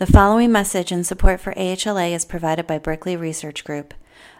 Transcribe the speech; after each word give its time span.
The 0.00 0.06
following 0.06 0.50
message 0.50 0.92
and 0.92 1.06
support 1.06 1.40
for 1.40 1.52
AHLA 1.52 2.12
is 2.12 2.24
provided 2.24 2.66
by 2.66 2.78
Berkeley 2.78 3.16
Research 3.16 3.64
Group, 3.64 3.92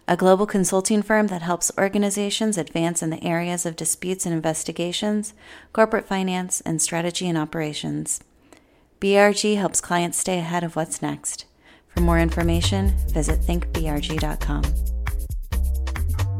a 0.08 0.16
global 0.16 0.46
consulting 0.46 1.02
firm 1.02 1.26
that 1.26 1.42
helps 1.42 1.70
organizations 1.76 2.56
advance 2.56 3.02
in 3.02 3.10
the 3.10 3.22
areas 3.22 3.66
of 3.66 3.76
disputes 3.76 4.24
and 4.24 4.34
investigations, 4.34 5.34
corporate 5.74 6.06
finance, 6.06 6.62
and 6.62 6.80
strategy 6.80 7.28
and 7.28 7.36
operations. 7.36 8.24
BRG 9.02 9.58
helps 9.58 9.82
clients 9.82 10.16
stay 10.16 10.38
ahead 10.38 10.64
of 10.64 10.76
what's 10.76 11.02
next. 11.02 11.44
For 11.88 12.00
more 12.00 12.18
information, 12.18 12.96
visit 13.08 13.42
thinkbrg.com. 13.42 14.62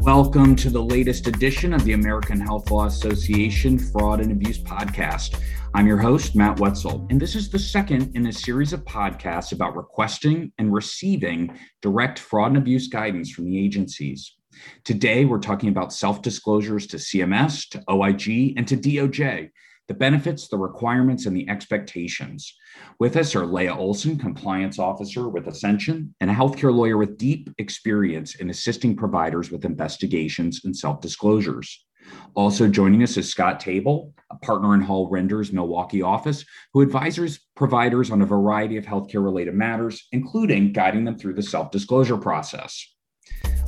Welcome 0.01 0.57
to 0.57 0.71
the 0.71 0.83
latest 0.83 1.27
edition 1.27 1.75
of 1.75 1.85
the 1.85 1.93
American 1.93 2.41
Health 2.41 2.71
Law 2.71 2.87
Association 2.87 3.79
Fraud 3.79 4.21
and 4.21 4.33
Abuse 4.33 4.59
Podcast. 4.59 5.39
I'm 5.73 5.87
your 5.87 5.99
host, 5.99 6.35
Matt 6.35 6.59
Wetzel, 6.59 7.07
and 7.11 7.21
this 7.21 7.37
is 7.37 7.49
the 7.49 7.59
second 7.59 8.17
in 8.17 8.27
a 8.27 8.33
series 8.33 8.73
of 8.73 8.85
podcasts 8.85 9.53
about 9.53 9.77
requesting 9.77 10.51
and 10.59 10.73
receiving 10.73 11.57
direct 11.81 12.19
fraud 12.19 12.49
and 12.49 12.57
abuse 12.57 12.89
guidance 12.89 13.31
from 13.31 13.45
the 13.45 13.57
agencies. 13.57 14.35
Today, 14.83 15.25
we're 15.25 15.39
talking 15.39 15.69
about 15.69 15.93
self 15.93 16.23
disclosures 16.23 16.89
to 16.89 16.97
CMS, 16.97 17.69
to 17.71 17.85
OIG, 17.89 18.55
and 18.57 18.67
to 18.67 18.77
DOJ, 18.77 19.51
the 19.87 19.95
benefits, 19.95 20.49
the 20.49 20.59
requirements, 20.59 21.27
and 21.27 21.37
the 21.37 21.49
expectations. 21.49 22.53
With 22.99 23.17
us 23.17 23.37
are 23.37 23.47
Leah 23.47 23.77
Olson, 23.77 24.19
compliance 24.19 24.81
officer 24.81 25.29
with 25.29 25.47
Ascension, 25.47 26.17
and 26.21 26.33
a 26.33 26.35
healthcare 26.35 26.75
lawyer 26.75 26.99
with 26.99 27.17
deep 27.17 27.49
experience 27.59 28.35
in 28.35 28.51
assisting 28.51 28.97
providers 28.97 29.53
with 29.53 29.65
investigations 29.65 30.63
and 30.65 30.77
self 30.77 31.01
disclosures. 31.01 31.87
Also 32.35 32.69
joining 32.69 33.03
us 33.03 33.17
is 33.17 33.29
Scott 33.29 33.61
Taebel, 33.61 34.13
a 34.31 34.37
partner 34.37 34.75
in 34.75 34.81
Hall 34.81 35.09
Render's 35.11 35.53
Milwaukee 35.53 36.03
office, 36.03 36.45
who 36.73 36.83
advises 36.83 37.41
providers 37.57 38.11
on 38.11 38.23
a 38.23 38.27
variety 38.27 38.77
of 38.77 38.85
healthcare 38.85 39.23
related 39.25 39.55
matters, 39.55 40.07
including 40.13 40.73
guiding 40.73 41.05
them 41.05 41.19
through 41.19 41.35
the 41.35 41.43
self 41.43 41.71
disclosure 41.71 42.17
process. 42.17 42.87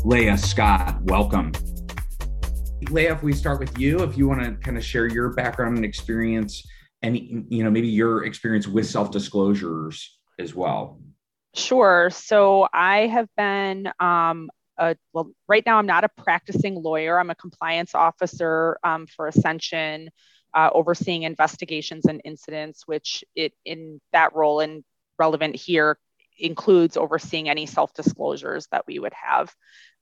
Leah, 0.04 0.38
Scott, 0.38 1.00
welcome. 1.02 1.52
Leah, 2.90 3.12
if 3.12 3.22
we 3.22 3.32
start 3.32 3.60
with 3.60 3.78
you, 3.78 4.00
if 4.00 4.16
you 4.16 4.28
want 4.28 4.42
to 4.42 4.52
kind 4.64 4.76
of 4.76 4.84
share 4.84 5.06
your 5.06 5.32
background 5.34 5.76
and 5.76 5.84
experience, 5.84 6.66
and 7.02 7.16
you 7.16 7.64
know 7.64 7.70
maybe 7.70 7.88
your 7.88 8.24
experience 8.24 8.66
with 8.66 8.86
self 8.86 9.10
disclosures 9.10 10.18
as 10.38 10.54
well. 10.54 11.00
Sure. 11.54 12.08
So 12.10 12.66
I 12.72 13.06
have 13.08 13.28
been 13.36 13.90
um, 14.00 14.50
a, 14.78 14.96
well, 15.12 15.30
right 15.48 15.64
now 15.64 15.78
I'm 15.78 15.86
not 15.86 16.04
a 16.04 16.08
practicing 16.08 16.74
lawyer. 16.74 17.18
I'm 17.18 17.30
a 17.30 17.34
compliance 17.34 17.94
officer 17.94 18.78
um, 18.84 19.06
for 19.06 19.26
Ascension, 19.26 20.10
uh, 20.54 20.70
overseeing 20.72 21.22
investigations 21.22 22.06
and 22.06 22.20
incidents, 22.24 22.86
which 22.86 23.24
it 23.34 23.52
in 23.64 24.00
that 24.12 24.34
role 24.34 24.60
and 24.60 24.84
relevant 25.18 25.56
here 25.56 25.98
includes 26.38 26.96
overseeing 26.96 27.48
any 27.48 27.66
self-disclosures 27.66 28.66
that 28.72 28.86
we 28.86 28.98
would 28.98 29.12
have 29.12 29.54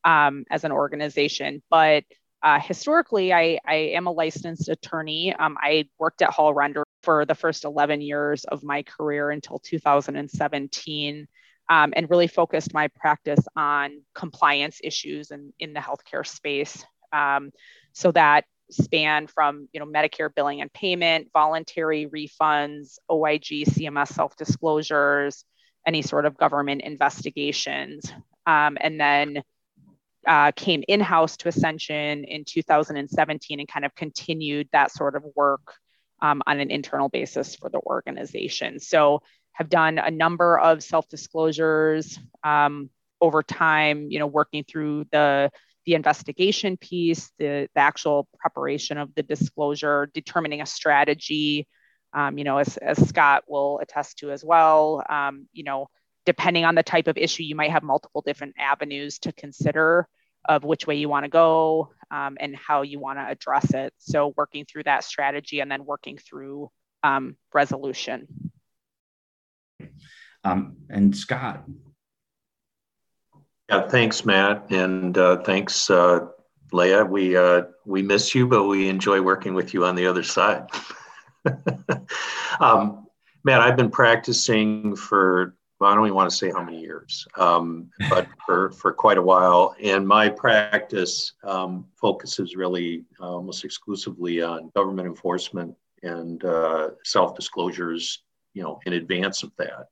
um, 0.04 0.44
as 0.50 0.64
an 0.64 0.72
organization. 0.72 1.62
But 1.70 2.04
uh, 2.42 2.58
historically, 2.58 3.32
I, 3.32 3.58
I, 3.66 3.74
am 3.74 4.06
a 4.06 4.12
licensed 4.12 4.70
attorney. 4.70 5.34
Um, 5.34 5.58
I 5.60 5.88
worked 5.98 6.22
at 6.22 6.30
Hall 6.30 6.54
Render 6.54 6.84
for 7.02 7.26
the 7.26 7.34
first 7.34 7.64
11 7.66 8.00
years 8.00 8.44
of 8.44 8.64
my 8.64 8.82
career 8.82 9.30
until 9.30 9.58
2017 9.58 11.28
um, 11.70 11.92
and 11.96 12.10
really 12.10 12.26
focused 12.26 12.74
my 12.74 12.88
practice 12.88 13.46
on 13.56 14.02
compliance 14.14 14.80
issues 14.82 15.30
in, 15.30 15.52
in 15.60 15.72
the 15.72 15.80
healthcare 15.80 16.26
space. 16.26 16.84
Um, 17.12 17.52
so 17.92 18.12
that 18.12 18.44
span 18.70 19.26
from 19.26 19.68
you 19.72 19.80
know 19.80 19.86
Medicare 19.86 20.34
billing 20.34 20.60
and 20.60 20.72
payment, 20.72 21.28
voluntary 21.32 22.06
refunds, 22.06 22.98
OIG, 23.08 23.66
CMS 23.66 24.08
self-disclosures, 24.08 25.44
any 25.86 26.02
sort 26.02 26.26
of 26.26 26.36
government 26.36 26.82
investigations, 26.82 28.12
um, 28.46 28.76
and 28.80 29.00
then 29.00 29.42
uh, 30.26 30.52
came 30.52 30.82
in-house 30.86 31.36
to 31.38 31.48
Ascension 31.48 32.24
in 32.24 32.44
2017 32.44 33.60
and 33.60 33.68
kind 33.68 33.86
of 33.86 33.94
continued 33.94 34.68
that 34.72 34.92
sort 34.92 35.16
of 35.16 35.24
work 35.34 35.74
um, 36.20 36.42
on 36.46 36.60
an 36.60 36.70
internal 36.70 37.08
basis 37.08 37.56
for 37.56 37.70
the 37.70 37.80
organization. 37.80 38.78
So 38.78 39.22
have 39.52 39.68
done 39.68 39.98
a 39.98 40.10
number 40.10 40.58
of 40.58 40.82
self-disclosures 40.82 42.18
um, 42.44 42.90
over 43.20 43.42
time, 43.42 44.10
you 44.10 44.18
know, 44.18 44.26
working 44.26 44.64
through 44.64 45.04
the, 45.12 45.50
the 45.86 45.94
investigation 45.94 46.76
piece, 46.76 47.30
the, 47.38 47.68
the 47.74 47.80
actual 47.80 48.28
preparation 48.38 48.96
of 48.96 49.14
the 49.14 49.22
disclosure, 49.22 50.10
determining 50.14 50.62
a 50.62 50.66
strategy, 50.66 51.66
um, 52.12 52.38
you 52.38 52.44
know, 52.44 52.58
as, 52.58 52.76
as 52.78 53.08
Scott 53.08 53.44
will 53.46 53.78
attest 53.80 54.18
to 54.18 54.30
as 54.30 54.44
well, 54.44 55.02
um, 55.08 55.46
you 55.52 55.64
know, 55.64 55.88
depending 56.26 56.64
on 56.64 56.74
the 56.74 56.82
type 56.82 57.08
of 57.08 57.16
issue, 57.16 57.42
you 57.42 57.54
might 57.54 57.70
have 57.70 57.82
multiple 57.82 58.22
different 58.22 58.54
avenues 58.58 59.18
to 59.20 59.32
consider 59.32 60.06
of 60.48 60.64
which 60.64 60.86
way 60.86 60.96
you 60.96 61.08
want 61.08 61.24
to 61.24 61.30
go 61.30 61.90
um, 62.10 62.36
and 62.40 62.56
how 62.56 62.82
you 62.82 62.98
want 62.98 63.18
to 63.18 63.26
address 63.26 63.74
it. 63.74 63.92
So 63.98 64.32
working 64.36 64.64
through 64.64 64.84
that 64.84 65.04
strategy 65.04 65.60
and 65.60 65.70
then 65.70 65.84
working 65.84 66.18
through 66.18 66.70
um, 67.02 67.36
resolution. 67.52 68.49
Um, 70.44 70.76
and 70.88 71.16
Scott. 71.16 71.64
Yeah, 73.68 73.86
thanks, 73.88 74.24
Matt, 74.24 74.70
and 74.70 75.16
uh, 75.16 75.42
thanks, 75.42 75.90
uh, 75.90 76.26
Leah. 76.72 77.04
We 77.04 77.36
uh, 77.36 77.62
we 77.86 78.02
miss 78.02 78.34
you, 78.34 78.48
but 78.48 78.64
we 78.64 78.88
enjoy 78.88 79.20
working 79.20 79.54
with 79.54 79.74
you 79.74 79.84
on 79.84 79.94
the 79.94 80.06
other 80.06 80.24
side. 80.24 80.66
um, 82.60 83.06
Matt, 83.44 83.60
I've 83.60 83.76
been 83.76 83.90
practicing 83.90 84.96
for 84.96 85.54
well, 85.80 85.90
I 85.90 85.94
don't 85.94 86.04
even 86.04 86.14
want 86.14 86.30
to 86.30 86.36
say 86.36 86.50
how 86.50 86.62
many 86.62 86.78
years, 86.78 87.26
um, 87.38 87.88
but 88.10 88.28
for, 88.44 88.70
for 88.72 88.92
quite 88.92 89.16
a 89.16 89.22
while. 89.22 89.74
And 89.82 90.06
my 90.06 90.28
practice 90.28 91.32
um, 91.42 91.86
focuses 91.98 92.54
really 92.54 93.04
almost 93.18 93.64
exclusively 93.64 94.42
on 94.42 94.70
government 94.76 95.08
enforcement 95.08 95.74
and 96.02 96.44
uh, 96.44 96.90
self 97.04 97.34
disclosures, 97.34 98.22
you 98.54 98.62
know, 98.62 98.80
in 98.86 98.94
advance 98.94 99.42
of 99.42 99.52
that. 99.58 99.86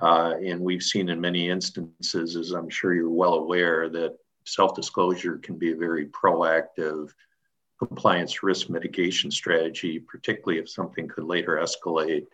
Uh, 0.00 0.34
and 0.44 0.60
we've 0.60 0.82
seen 0.82 1.08
in 1.08 1.20
many 1.20 1.48
instances, 1.48 2.36
as 2.36 2.50
I'm 2.50 2.68
sure 2.68 2.92
you're 2.92 3.10
well 3.10 3.34
aware, 3.34 3.88
that 3.90 4.16
self 4.44 4.74
disclosure 4.74 5.38
can 5.38 5.56
be 5.56 5.72
a 5.72 5.76
very 5.76 6.06
proactive 6.06 7.10
compliance 7.78 8.42
risk 8.42 8.68
mitigation 8.68 9.30
strategy, 9.30 9.98
particularly 9.98 10.60
if 10.60 10.68
something 10.68 11.08
could 11.08 11.24
later 11.24 11.60
escalate 11.62 12.26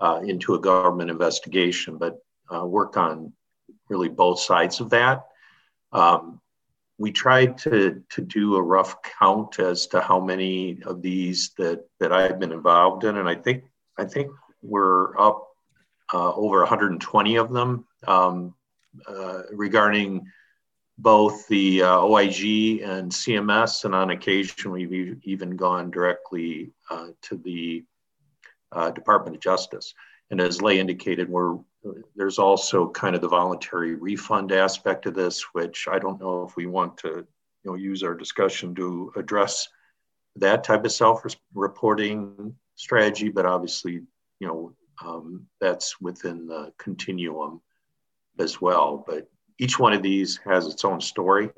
uh, 0.00 0.20
into 0.24 0.54
a 0.54 0.60
government 0.60 1.10
investigation, 1.10 1.98
but 1.98 2.18
uh, 2.54 2.66
work 2.66 2.96
on 2.96 3.32
really 3.88 4.08
both 4.08 4.40
sides 4.40 4.80
of 4.80 4.90
that. 4.90 5.26
Um, 5.92 6.40
we 6.98 7.12
tried 7.12 7.56
to, 7.58 8.02
to 8.10 8.20
do 8.20 8.56
a 8.56 8.62
rough 8.62 8.96
count 9.02 9.58
as 9.58 9.86
to 9.88 10.00
how 10.00 10.20
many 10.20 10.82
of 10.84 11.00
these 11.00 11.52
that, 11.56 11.86
that 11.98 12.12
I've 12.12 12.38
been 12.38 12.52
involved 12.52 13.04
in, 13.04 13.16
and 13.16 13.28
I 13.28 13.34
think 13.34 13.64
I 13.98 14.04
think 14.04 14.30
we're 14.62 15.18
up 15.18 15.46
uh, 16.12 16.32
over 16.34 16.58
120 16.58 17.36
of 17.36 17.52
them 17.52 17.86
um, 18.06 18.54
uh, 19.06 19.42
regarding 19.52 20.26
both 20.98 21.46
the 21.48 21.82
uh, 21.82 21.98
OIG 22.00 22.82
and 22.82 23.10
CMS, 23.10 23.84
and 23.84 23.94
on 23.94 24.10
occasion 24.10 24.70
we've 24.70 25.18
even 25.24 25.56
gone 25.56 25.90
directly 25.90 26.72
uh, 26.90 27.08
to 27.22 27.36
the 27.38 27.84
uh, 28.72 28.90
Department 28.90 29.36
of 29.36 29.42
Justice. 29.42 29.94
And 30.30 30.40
as 30.40 30.62
Leah 30.62 30.80
indicated, 30.80 31.28
we're 31.28 31.58
there's 32.14 32.38
also 32.38 32.90
kind 32.90 33.14
of 33.14 33.22
the 33.22 33.28
voluntary 33.28 33.94
refund 33.94 34.52
aspect 34.52 35.06
of 35.06 35.14
this, 35.14 35.42
which 35.54 35.88
I 35.90 35.98
don't 35.98 36.20
know 36.20 36.44
if 36.46 36.54
we 36.54 36.66
want 36.66 36.98
to 36.98 37.08
you 37.08 37.26
know 37.70 37.74
use 37.74 38.02
our 38.02 38.14
discussion 38.14 38.74
to 38.74 39.12
address 39.16 39.68
that 40.36 40.62
type 40.62 40.84
of 40.84 40.92
self-reporting 40.92 42.54
strategy, 42.76 43.30
but 43.30 43.46
obviously 43.46 44.02
you 44.40 44.48
know 44.48 44.72
um, 45.04 45.46
that's 45.60 46.00
within 46.00 46.46
the 46.46 46.72
continuum 46.78 47.60
as 48.38 48.60
well. 48.60 49.04
But 49.06 49.28
each 49.58 49.78
one 49.78 49.92
of 49.92 50.02
these 50.02 50.38
has 50.44 50.66
its 50.66 50.84
own 50.84 51.00
story. 51.00 51.50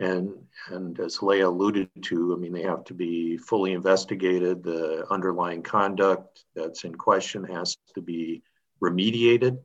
And, 0.00 0.30
and 0.68 0.98
as 1.00 1.22
Leah 1.22 1.48
alluded 1.48 1.90
to, 2.02 2.34
I 2.34 2.38
mean, 2.38 2.52
they 2.52 2.62
have 2.62 2.84
to 2.84 2.94
be 2.94 3.36
fully 3.36 3.72
investigated. 3.72 4.62
The 4.62 5.04
underlying 5.10 5.62
conduct 5.62 6.44
that's 6.54 6.84
in 6.84 6.94
question 6.94 7.42
has 7.44 7.76
to 7.94 8.00
be 8.00 8.42
remediated. 8.82 9.58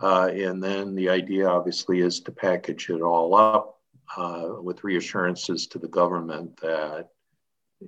Uh, 0.00 0.30
and 0.32 0.62
then 0.62 0.94
the 0.94 1.08
idea, 1.08 1.48
obviously, 1.48 2.00
is 2.00 2.20
to 2.20 2.32
package 2.32 2.88
it 2.88 3.00
all 3.00 3.34
up 3.34 3.80
uh, 4.16 4.50
with 4.60 4.84
reassurances 4.84 5.66
to 5.68 5.78
the 5.78 5.88
government 5.88 6.56
that, 6.60 7.08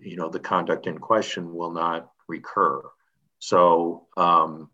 you 0.00 0.16
know, 0.16 0.28
the 0.28 0.40
conduct 0.40 0.87
in 0.87 0.98
question 0.98 1.54
will 1.54 1.72
not 1.72 2.10
recur. 2.28 2.82
So 3.46 4.08
um, 4.16 4.70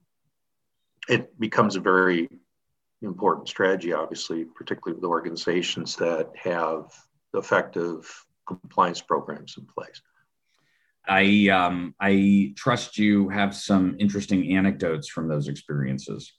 it 1.07 1.39
becomes 1.39 1.77
a 1.77 1.81
very 1.81 2.31
important 3.03 3.47
strategy, 3.47 3.93
obviously, 3.93 4.47
particularly 4.47 4.99
with 4.99 5.05
organizations 5.05 5.95
that 5.97 6.31
have 6.43 6.91
effective 7.35 8.11
compliance 8.49 9.03
programs 9.03 9.59
in 9.59 9.67
place. 9.67 10.01
I 11.07 11.51
um, 11.53 11.95
I 12.01 12.55
trust 12.57 12.97
you 12.97 13.29
have 13.29 13.55
some 13.55 13.95
interesting 13.99 14.57
anecdotes 14.57 15.07
from 15.07 15.29
those 15.29 15.49
experiences. 15.49 16.33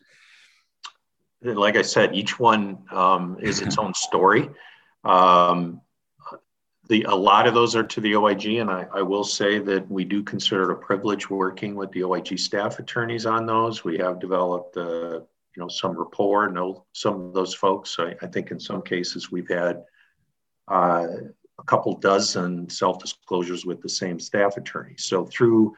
like 1.43 1.75
I 1.75 1.83
said, 1.83 2.15
each 2.15 2.39
one 2.39 2.79
um, 2.89 3.37
is 3.41 3.61
its 3.61 3.77
own 3.83 3.93
story. 3.93 4.49
Um, 5.03 5.81
the 6.89 7.03
a 7.03 7.15
lot 7.15 7.47
of 7.47 7.53
those 7.53 7.75
are 7.75 7.83
to 7.83 8.01
the 8.01 8.15
OIG, 8.15 8.45
and 8.57 8.69
I, 8.69 8.85
I, 8.93 9.01
will 9.01 9.23
say 9.23 9.57
that 9.59 9.89
we 9.89 10.03
do 10.03 10.21
consider 10.21 10.69
it 10.69 10.73
a 10.73 10.75
privilege 10.75 11.29
working 11.29 11.75
with 11.75 11.91
the 11.91 12.03
OIG 12.03 12.37
staff 12.37 12.79
attorneys 12.79 13.25
on 13.25 13.45
those. 13.45 13.83
We 13.85 13.97
have 13.99 14.19
developed, 14.19 14.75
uh, 14.75 15.21
you 15.21 15.57
know, 15.57 15.69
some 15.69 15.97
rapport. 15.97 16.49
Know 16.49 16.85
some 16.91 17.21
of 17.21 17.33
those 17.33 17.53
folks. 17.53 17.95
I, 17.99 18.15
I 18.21 18.27
think 18.27 18.51
in 18.51 18.59
some 18.59 18.81
cases 18.81 19.31
we've 19.31 19.47
had 19.47 19.83
uh, 20.67 21.07
a 21.57 21.63
couple 21.65 21.97
dozen 21.97 22.69
self 22.69 22.99
disclosures 22.99 23.65
with 23.65 23.81
the 23.81 23.89
same 23.89 24.19
staff 24.19 24.57
attorney. 24.57 24.95
So 24.97 25.25
through 25.25 25.73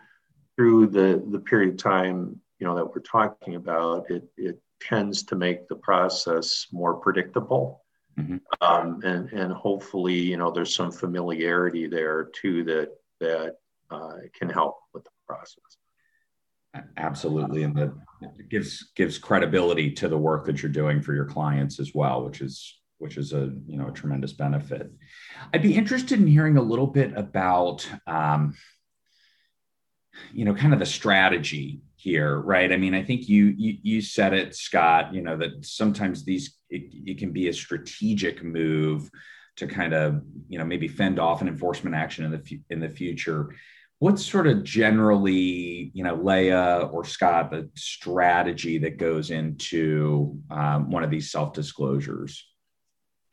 through 0.56 0.88
the 0.88 1.24
the 1.30 1.40
period 1.40 1.76
of 1.76 1.78
time, 1.78 2.40
you 2.58 2.66
know, 2.66 2.76
that 2.76 2.86
we're 2.86 3.02
talking 3.02 3.56
about, 3.56 4.10
it 4.10 4.28
it 4.38 4.60
tends 4.82 5.22
to 5.24 5.36
make 5.36 5.68
the 5.68 5.76
process 5.76 6.66
more 6.72 6.96
predictable 6.96 7.85
Mm-hmm. 8.20 8.38
Um, 8.62 9.02
and 9.04 9.30
and 9.32 9.52
hopefully, 9.52 10.14
you 10.14 10.38
know, 10.38 10.52
there's 10.52 10.74
some 10.74 10.92
familiarity 10.92 11.88
there 11.88 12.30
too 12.34 12.64
that 12.64 12.90
that 13.20 13.56
uh, 13.92 14.14
can 14.38 14.50
help 14.50 14.78
with 14.94 15.04
the 15.04 15.10
process. 15.28 15.78
Absolutely, 16.98 17.64
and 17.64 17.76
that 17.76 17.94
gives 18.50 18.92
gives 18.96 19.18
credibility 19.18 19.92
to 19.92 20.08
the 20.08 20.18
work 20.18 20.46
that 20.46 20.62
you're 20.62 20.72
doing 20.72 21.02
for 21.02 21.14
your 21.14 21.26
clients 21.26 21.80
as 21.80 21.94
well, 21.94 22.24
which 22.24 22.42
is 22.42 22.80
which 22.98 23.18
is 23.18 23.34
a 23.34 23.54
you 23.68 23.78
know 23.78 23.88
a 23.88 23.92
tremendous 23.92 24.34
benefit. 24.34 24.92
I'd 25.54 25.62
be 25.62 25.76
interested 25.76 26.20
in 26.20 26.28
hearing 26.28 26.58
a 26.58 26.62
little 26.62 26.88
bit 26.88 27.14
about 27.16 27.88
um, 28.08 28.56
you 30.34 30.46
know 30.46 30.54
kind 30.54 30.74
of 30.74 30.80
the 30.80 30.86
strategy 30.86 31.82
here, 32.06 32.40
right? 32.40 32.72
I 32.72 32.78
mean, 32.78 32.94
I 32.94 33.04
think 33.04 33.28
you 33.28 33.46
you, 33.58 33.78
you 33.82 34.00
said 34.00 34.32
it, 34.34 34.56
Scott. 34.56 35.12
You 35.12 35.24
know 35.24 35.36
that 35.38 35.66
sometimes 35.66 36.24
these 36.24 36.56
it, 36.70 36.84
it 36.94 37.18
can 37.18 37.32
be 37.32 37.48
a 37.48 37.54
strategic 37.54 38.44
move 38.44 39.10
to 39.56 39.66
kind 39.66 39.94
of 39.94 40.22
you 40.48 40.60
know 40.60 40.66
maybe 40.66 40.88
fend 40.88 41.18
off 41.18 41.42
an 41.42 41.48
enforcement 41.48 41.96
action 41.96 42.24
in 42.24 42.32
the 42.32 42.62
in 42.70 42.80
the 42.80 42.90
future. 42.90 43.56
What's 43.98 44.24
sort 44.24 44.46
of 44.46 44.64
generally, 44.64 45.90
you 45.96 46.04
know, 46.04 46.16
Leah 46.16 46.90
or 46.92 47.06
Scott, 47.06 47.50
the 47.50 47.70
strategy 47.76 48.78
that 48.80 48.98
goes 48.98 49.32
into 49.32 50.38
um, 50.52 50.92
one 50.92 51.04
of 51.04 51.10
these 51.10 51.32
self 51.32 51.54
disclosures? 51.54 52.46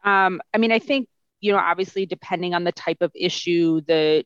Um, 0.03 0.41
I 0.55 0.59
mean, 0.59 0.73
I 0.73 0.79
think 0.79 1.09
you 1.41 1.53
know, 1.53 1.59
obviously, 1.59 2.07
depending 2.07 2.55
on 2.55 2.65
the 2.65 2.73
type 2.73 3.03
of 3.03 3.13
issue, 3.15 3.83
the 3.87 4.25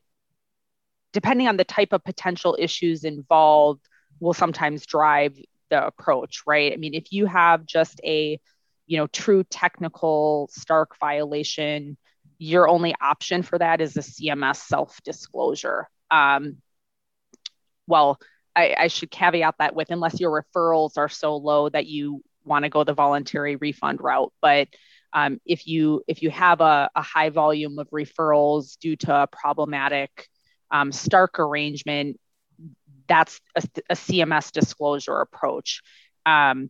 depending 1.11 1.49
on 1.49 1.57
the 1.57 1.65
type 1.65 1.91
of 1.91 2.01
potential 2.05 2.55
issues 2.57 3.03
involved, 3.03 3.81
will 4.19 4.33
sometimes 4.33 4.85
drive 4.85 5.37
the 5.69 5.85
approach, 5.85 6.43
right? 6.45 6.73
I 6.73 6.77
mean, 6.77 6.93
if 6.93 7.11
you 7.11 7.25
have 7.25 7.65
just 7.65 7.99
a, 8.03 8.39
you 8.85 8.97
know, 8.97 9.07
true 9.07 9.43
technical 9.43 10.49
Stark 10.51 10.97
violation, 10.99 11.97
your 12.37 12.69
only 12.69 12.95
option 13.01 13.43
for 13.43 13.57
that 13.57 13.81
is 13.81 13.97
a 13.97 14.01
CMS 14.01 14.57
self 14.57 15.01
disclosure. 15.03 15.89
Um, 16.09 16.57
well, 17.87 18.19
I, 18.55 18.75
I 18.77 18.87
should 18.87 19.11
caveat 19.11 19.55
that 19.59 19.75
with 19.75 19.91
unless 19.91 20.19
your 20.19 20.43
referrals 20.43 20.97
are 20.97 21.09
so 21.09 21.37
low 21.37 21.69
that 21.69 21.85
you 21.85 22.23
want 22.43 22.63
to 22.63 22.69
go 22.69 22.83
the 22.83 22.93
voluntary 22.93 23.55
refund 23.55 24.01
route. 24.01 24.33
But 24.41 24.69
um, 25.13 25.39
if 25.45 25.67
you 25.67 26.03
if 26.07 26.21
you 26.21 26.29
have 26.29 26.61
a, 26.61 26.89
a, 26.95 27.01
high 27.01 27.29
volume 27.29 27.79
of 27.79 27.89
referrals 27.91 28.77
due 28.77 28.95
to 28.97 29.23
a 29.23 29.27
problematic 29.27 30.27
um, 30.69 30.91
Stark 30.91 31.39
arrangement, 31.39 32.19
that's 33.07 33.39
a, 33.55 33.63
a 33.89 33.95
CMS 33.95 34.51
disclosure 34.51 35.19
approach. 35.19 35.81
Um, 36.25 36.69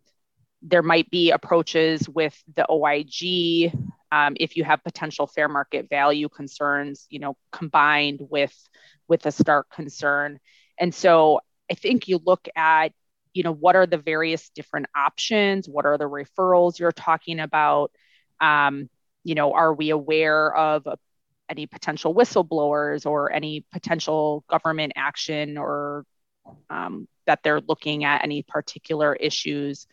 there 0.61 0.83
might 0.83 1.09
be 1.09 1.31
approaches 1.31 2.07
with 2.09 2.35
the 2.55 2.65
OIG 2.69 3.73
um, 4.11 4.35
if 4.39 4.55
you 4.55 4.63
have 4.63 4.83
potential 4.83 5.27
fair 5.27 5.49
market 5.49 5.89
value 5.89 6.29
concerns, 6.29 7.05
you 7.09 7.19
know, 7.19 7.35
combined 7.51 8.21
with 8.29 8.55
with 9.07 9.25
a 9.25 9.31
Stark 9.31 9.69
concern. 9.69 10.39
And 10.79 10.93
so 10.93 11.39
I 11.69 11.75
think 11.75 12.07
you 12.07 12.19
look 12.23 12.47
at, 12.55 12.93
you 13.33 13.43
know, 13.43 13.53
what 13.53 13.75
are 13.75 13.85
the 13.85 13.97
various 13.97 14.49
different 14.49 14.87
options? 14.95 15.67
What 15.67 15.85
are 15.85 15.97
the 15.97 16.09
referrals 16.09 16.79
you're 16.79 16.91
talking 16.91 17.39
about? 17.39 17.91
Um, 18.39 18.89
you 19.23 19.35
know, 19.35 19.53
are 19.53 19.73
we 19.73 19.89
aware 19.89 20.55
of 20.55 20.87
any 21.49 21.65
potential 21.65 22.13
whistleblowers 22.13 23.05
or 23.05 23.31
any 23.31 23.65
potential 23.71 24.43
government 24.49 24.93
action 24.95 25.57
or 25.57 26.05
um, 26.69 27.07
that 27.25 27.39
they're 27.43 27.61
looking 27.61 28.03
at 28.03 28.23
any 28.23 28.43
particular 28.43 29.13
issues. 29.15 29.87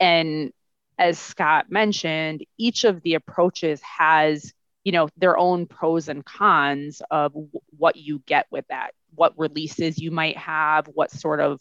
And 0.00 0.52
as 0.98 1.18
Scott 1.18 1.70
mentioned, 1.70 2.44
each 2.58 2.84
of 2.84 3.02
the 3.02 3.14
approaches 3.14 3.80
has, 3.82 4.52
you 4.84 4.92
know, 4.92 5.08
their 5.16 5.36
own 5.36 5.66
pros 5.66 6.08
and 6.08 6.24
cons 6.24 7.02
of 7.10 7.32
what 7.76 7.96
you 7.96 8.22
get 8.26 8.46
with 8.50 8.66
that, 8.68 8.92
what 9.14 9.38
releases 9.38 9.98
you 9.98 10.10
might 10.10 10.36
have, 10.36 10.86
what 10.86 11.10
sort 11.10 11.40
of 11.40 11.60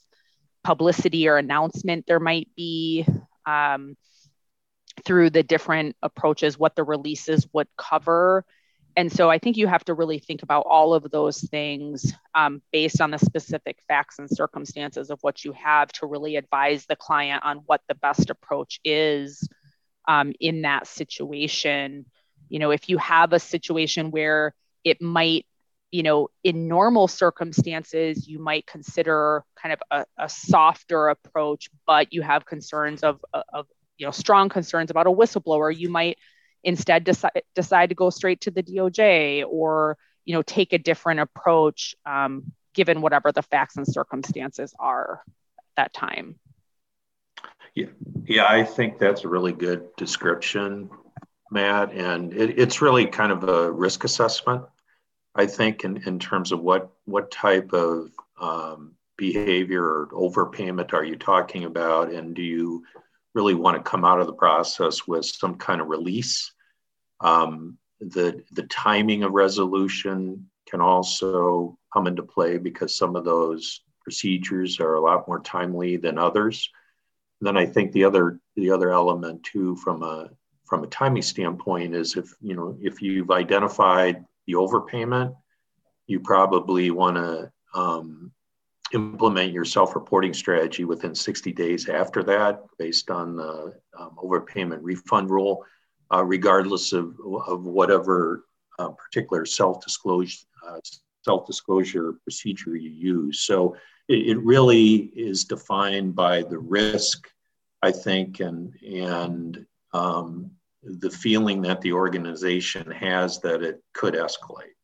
publicity 0.63 1.27
or 1.27 1.37
announcement 1.37 2.05
there 2.07 2.19
might 2.19 2.49
be 2.55 3.05
um, 3.45 3.95
through 5.05 5.29
the 5.29 5.43
different 5.43 5.95
approaches, 6.01 6.57
what 6.57 6.75
the 6.75 6.83
releases 6.83 7.47
would 7.53 7.67
cover 7.77 8.45
and 8.95 9.11
so 9.11 9.29
I 9.29 9.39
think 9.39 9.57
you 9.57 9.67
have 9.67 9.83
to 9.85 9.93
really 9.93 10.19
think 10.19 10.41
about 10.41 10.65
all 10.69 10.93
of 10.93 11.09
those 11.11 11.41
things 11.41 12.13
um, 12.33 12.61
based 12.71 13.01
on 13.01 13.11
the 13.11 13.17
specific 13.17 13.79
facts 13.87 14.19
and 14.19 14.29
circumstances 14.29 15.09
of 15.09 15.19
what 15.21 15.43
you 15.43 15.51
have 15.51 15.89
to 15.93 16.05
really 16.05 16.37
advise 16.37 16.85
the 16.85 16.95
client 16.95 17.43
on 17.43 17.57
what 17.65 17.81
the 17.89 17.95
best 17.95 18.29
approach 18.29 18.79
is 18.85 19.47
um, 20.07 20.31
in 20.39 20.61
that 20.61 20.87
situation. 20.87 22.05
You 22.47 22.59
know, 22.59 22.71
if 22.71 22.87
you 22.87 22.97
have 22.99 23.33
a 23.33 23.39
situation 23.39 24.11
where 24.11 24.53
it 24.85 25.01
might, 25.01 25.45
you 25.91 26.03
know, 26.03 26.29
in 26.43 26.69
normal 26.69 27.09
circumstances, 27.09 28.27
you 28.27 28.39
might 28.39 28.65
consider 28.65 29.43
kind 29.61 29.73
of 29.73 29.79
a, 29.91 30.05
a 30.23 30.29
softer 30.29 31.09
approach, 31.09 31.69
but 31.85 32.13
you 32.13 32.21
have 32.21 32.45
concerns 32.45 33.03
of, 33.03 33.23
of, 33.33 33.67
you 33.97 34.05
know, 34.05 34.11
strong 34.11 34.47
concerns 34.47 34.89
about 34.89 35.07
a 35.07 35.11
whistleblower, 35.11 35.75
you 35.75 35.89
might 35.89 36.17
instead 36.65 37.03
decide, 37.03 37.43
decide 37.53 37.89
to 37.89 37.95
go 37.95 38.09
straight 38.09 38.41
to 38.41 38.51
the 38.51 38.63
DOJ 38.63 39.45
or 39.47 39.97
you 40.25 40.33
know 40.33 40.41
take 40.41 40.73
a 40.73 40.77
different 40.77 41.21
approach 41.21 41.95
um, 42.05 42.51
given 42.73 43.01
whatever 43.01 43.31
the 43.31 43.43
facts 43.43 43.77
and 43.77 43.87
circumstances 43.87 44.73
are 44.77 45.21
at 45.57 45.63
that 45.77 45.93
time. 45.93 46.37
Yeah, 47.75 47.87
yeah, 48.25 48.45
I 48.47 48.63
think 48.63 48.97
that's 48.97 49.23
a 49.23 49.29
really 49.29 49.53
good 49.53 49.95
description, 49.95 50.89
Matt, 51.51 51.93
and 51.93 52.33
it, 52.33 52.57
it's 52.59 52.81
really 52.81 53.05
kind 53.05 53.31
of 53.31 53.43
a 53.47 53.71
risk 53.71 54.03
assessment. 54.03 54.63
I 55.35 55.45
think 55.45 55.83
in, 55.83 56.01
in 56.07 56.19
terms 56.19 56.51
of 56.51 56.61
what 56.61 56.91
what 57.05 57.31
type 57.31 57.73
of 57.73 58.09
um, 58.41 58.93
behavior 59.17 59.83
or 59.83 60.07
overpayment 60.07 60.93
are 60.93 61.03
you 61.03 61.15
talking 61.15 61.65
about, 61.65 62.11
and 62.11 62.35
do 62.35 62.41
you 62.41 62.83
really 63.35 63.53
want 63.53 63.77
to 63.77 63.89
come 63.89 64.05
out 64.05 64.21
of 64.21 64.27
the 64.27 64.33
process 64.33 65.05
with 65.05 65.25
some 65.25 65.55
kind 65.55 65.81
of 65.81 65.87
release 65.87 66.53
um, 67.21 67.77
the, 67.99 68.43
the 68.51 68.63
timing 68.63 69.23
of 69.23 69.31
resolution 69.31 70.49
can 70.69 70.81
also 70.81 71.77
come 71.93 72.07
into 72.07 72.23
play 72.23 72.57
because 72.57 72.97
some 72.97 73.15
of 73.15 73.23
those 73.23 73.81
procedures 74.03 74.79
are 74.79 74.95
a 74.95 75.01
lot 75.01 75.27
more 75.27 75.39
timely 75.39 75.97
than 75.97 76.17
others. 76.17 76.69
then 77.41 77.57
I 77.57 77.65
think 77.65 77.91
the 77.91 78.03
other 78.03 78.39
the 78.55 78.71
other 78.71 78.91
element 78.91 79.43
too 79.43 79.75
from 79.77 80.03
a 80.03 80.29
from 80.63 80.83
a 80.83 80.87
timing 80.87 81.21
standpoint 81.21 81.93
is 81.95 82.15
if 82.15 82.33
you 82.41 82.55
know 82.55 82.77
if 82.81 83.01
you've 83.01 83.31
identified 83.31 84.23
the 84.47 84.53
overpayment, 84.53 85.35
you 86.07 86.19
probably 86.19 86.91
want 86.91 87.17
to 87.17 87.51
um, 87.73 88.31
implement 88.93 89.51
your 89.51 89.65
self-reporting 89.65 90.33
strategy 90.33 90.85
within 90.85 91.15
60 91.15 91.51
days 91.51 91.89
after 91.89 92.23
that, 92.23 92.63
based 92.77 93.09
on 93.09 93.35
the 93.35 93.73
um, 93.99 94.11
overpayment 94.23 94.79
refund 94.81 95.29
rule 95.29 95.65
uh, 96.13 96.23
regardless 96.23 96.93
of, 96.93 97.17
of 97.47 97.65
whatever 97.65 98.45
uh, 98.79 98.89
particular 98.89 99.45
self-disclosure 99.45 100.45
uh, 100.67 100.79
self-disclosure 101.23 102.13
procedure 102.23 102.75
you 102.75 102.89
use. 102.89 103.41
So 103.41 103.75
it, 104.07 104.29
it, 104.29 104.37
really 104.37 105.11
is 105.15 105.45
defined 105.45 106.15
by 106.15 106.43
the 106.43 106.59
risk, 106.59 107.27
I 107.81 107.91
think, 107.91 108.39
and 108.39 108.73
and 108.83 109.65
um, 109.93 110.51
the 110.83 111.09
feeling 111.09 111.61
that 111.63 111.81
the 111.81 111.93
organization 111.93 112.91
has 112.91 113.39
that 113.41 113.63
it 113.63 113.81
could 113.93 114.13
escalate. 114.13 114.75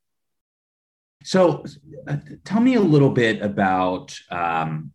So, 1.24 1.64
uh, 2.08 2.18
tell 2.44 2.62
me 2.62 2.76
a 2.76 2.82
little 2.82 3.12
bit 3.12 3.42
about 3.44 4.18
um, 4.32 4.92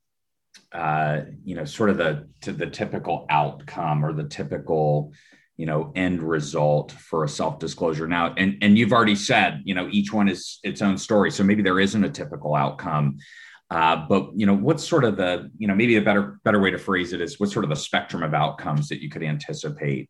uh, 0.72 1.20
you 1.44 1.54
know 1.54 1.64
sort 1.64 1.90
of 1.90 1.98
the 1.98 2.26
the 2.40 2.66
typical 2.66 3.26
outcome 3.30 4.04
or 4.04 4.12
the 4.12 4.28
typical 4.28 5.12
you 5.56 5.66
know 5.66 5.92
end 5.96 6.22
result 6.22 6.92
for 6.92 7.24
a 7.24 7.28
self 7.28 7.58
disclosure 7.58 8.06
now 8.06 8.34
and 8.36 8.58
and 8.62 8.76
you've 8.76 8.92
already 8.92 9.16
said 9.16 9.62
you 9.64 9.74
know 9.74 9.88
each 9.90 10.12
one 10.12 10.28
is 10.28 10.58
its 10.62 10.82
own 10.82 10.98
story 10.98 11.30
so 11.30 11.42
maybe 11.42 11.62
there 11.62 11.80
isn't 11.80 12.04
a 12.04 12.10
typical 12.10 12.54
outcome 12.54 13.18
Uh, 13.68 14.06
but 14.08 14.30
you 14.36 14.46
know, 14.46 14.54
what's 14.54 14.86
sort 14.86 15.04
of 15.04 15.16
the 15.16 15.50
you 15.58 15.66
know 15.66 15.74
maybe 15.74 15.96
a 15.96 16.02
better 16.02 16.38
better 16.44 16.60
way 16.60 16.70
to 16.70 16.78
phrase 16.78 17.12
it 17.12 17.20
is 17.20 17.40
what's 17.40 17.52
sort 17.52 17.64
of 17.64 17.68
the 17.68 17.76
spectrum 17.76 18.22
of 18.22 18.32
outcomes 18.32 18.88
that 18.88 19.02
you 19.02 19.10
could 19.10 19.24
anticipate 19.24 20.08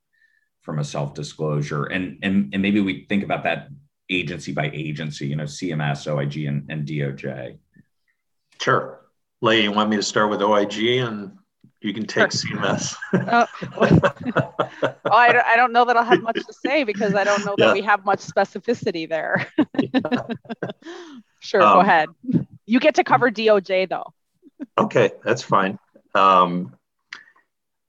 from 0.61 0.79
a 0.79 0.85
self 0.85 1.15
disclosure, 1.15 1.85
and 1.85 2.19
and 2.23 2.53
and 2.53 2.61
maybe 2.61 2.81
we 2.81 3.07
think 3.09 3.25
about 3.25 3.45
that 3.45 3.69
agency 4.11 4.53
by 4.53 4.71
agency, 4.75 5.27
you 5.27 5.37
know, 5.37 5.45
CMS, 5.45 6.07
OIG, 6.07 6.45
and, 6.45 6.71
and 6.71 6.87
DOJ. 6.87 7.59
Sure. 8.61 9.01
Leah, 9.41 9.63
you 9.63 9.73
want 9.73 9.91
me 9.91 9.97
to 9.97 10.03
start 10.03 10.31
with 10.31 10.43
OIG 10.43 10.99
and 10.99 11.36
you 11.81 11.93
can 11.93 12.07
take. 12.07 12.29
CMS. 12.29 12.97
uh, 13.13 13.47
well, 13.77 14.15
I, 15.11 15.33
don't, 15.33 15.47
I 15.47 15.57
don't 15.57 15.73
know 15.73 15.85
that 15.85 15.97
I'll 15.97 16.05
have 16.05 16.23
much 16.23 16.37
to 16.37 16.53
say 16.53 16.85
because 16.85 17.15
I 17.15 17.25
don't 17.25 17.45
know 17.45 17.55
yeah. 17.59 17.67
that 17.67 17.75
we 17.75 17.83
have 17.83 18.05
much 18.05 18.21
specificity 18.21 19.09
there. 19.09 19.47
sure, 21.41 21.63
um, 21.63 21.75
go 21.75 21.81
ahead. 21.81 22.09
You 22.67 22.81
get 22.81 22.97
to 22.97 23.05
cover 23.05 23.31
DOJ 23.31 23.89
though. 23.89 24.13
okay, 24.79 25.13
that's 25.25 25.43
fine. 25.43 25.79
Um, 26.15 26.75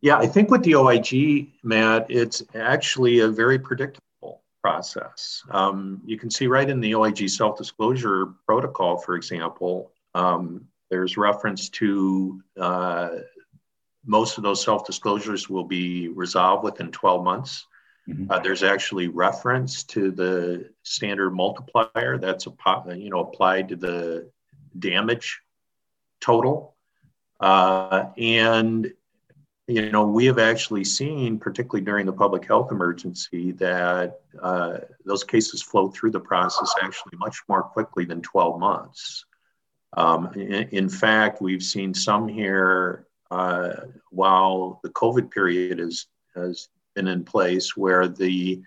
yeah, 0.01 0.17
I 0.17 0.27
think 0.27 0.51
with 0.51 0.63
the 0.63 0.75
OIG, 0.75 1.49
Matt, 1.63 2.07
it's 2.09 2.43
actually 2.53 3.19
a 3.19 3.27
very 3.27 3.57
predictable 3.57 4.43
process. 4.61 5.41
Um, 5.49 6.01
you 6.05 6.19
can 6.19 6.29
see 6.29 6.47
right 6.47 6.69
in 6.69 6.79
the 6.81 6.93
OIG 6.93 7.29
self 7.29 7.57
disclosure 7.57 8.27
protocol, 8.45 8.97
for 8.97 9.15
example, 9.15 9.91
um, 10.13 10.67
there's 10.89 11.17
reference 11.17 11.69
to 11.69 12.41
uh, 12.59 13.09
most 14.05 14.37
of 14.37 14.43
those 14.43 14.63
self 14.63 14.85
disclosures 14.85 15.49
will 15.49 15.63
be 15.63 16.07
resolved 16.09 16.63
within 16.63 16.91
12 16.91 17.23
months. 17.23 17.65
Mm-hmm. 18.07 18.31
Uh, 18.31 18.39
there's 18.39 18.63
actually 18.63 19.09
reference 19.09 19.83
to 19.83 20.11
the 20.11 20.69
standard 20.83 21.31
multiplier 21.31 22.17
that's 22.17 22.47
a, 22.47 22.53
you 22.95 23.09
know 23.09 23.19
applied 23.19 23.69
to 23.69 23.75
the 23.75 24.31
damage 24.79 25.41
total, 26.21 26.75
uh, 27.41 28.05
and 28.17 28.93
you 29.67 29.91
know 29.91 30.07
we 30.07 30.25
have 30.25 30.39
actually 30.39 30.85
seen, 30.85 31.37
particularly 31.37 31.83
during 31.83 32.05
the 32.05 32.13
public 32.13 32.47
health 32.47 32.71
emergency, 32.71 33.51
that 33.53 34.21
uh, 34.41 34.77
those 35.03 35.25
cases 35.25 35.61
flow 35.61 35.89
through 35.89 36.11
the 36.11 36.19
process 36.19 36.73
actually 36.81 37.17
much 37.17 37.41
more 37.49 37.63
quickly 37.63 38.05
than 38.05 38.21
12 38.21 38.57
months. 38.57 39.25
Um, 39.93 40.31
in, 40.33 40.69
in, 40.69 40.89
fact, 40.89 41.41
we've 41.41 41.63
seen 41.63 41.93
some 41.93 42.27
here 42.27 43.06
uh, 43.31 43.73
while 44.09 44.79
the 44.83 44.89
COVID 44.89 45.31
period 45.31 45.79
is, 45.79 46.07
has 46.35 46.69
been 46.95 47.07
in 47.07 47.23
place 47.23 47.75
where 47.75 48.07
the 48.07 48.61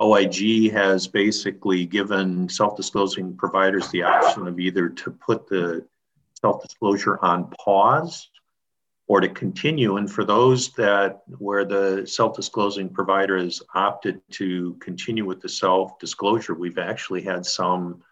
OIG 0.00 0.70
has 0.72 1.06
basically 1.06 1.84
given 1.84 2.48
self 2.48 2.76
disclosing 2.76 3.36
providers 3.36 3.88
the 3.88 4.02
option 4.02 4.46
of 4.46 4.60
either 4.60 4.88
to 4.88 5.10
put 5.10 5.48
the 5.48 5.84
self 6.40 6.62
disclosure 6.62 7.18
on 7.22 7.50
pause 7.50 8.30
or 9.08 9.20
to 9.20 9.28
continue. 9.28 9.96
And 9.96 10.10
for 10.10 10.24
those 10.24 10.72
that 10.74 11.22
where 11.38 11.64
the 11.64 12.06
self 12.06 12.36
disclosing 12.36 12.88
provider 12.88 13.38
has 13.38 13.60
opted 13.74 14.20
to 14.32 14.74
continue 14.74 15.24
with 15.24 15.40
the 15.40 15.48
self 15.48 15.98
disclosure, 15.98 16.54
we've 16.54 16.78
actually 16.78 17.22
had 17.22 17.44
some 17.44 18.02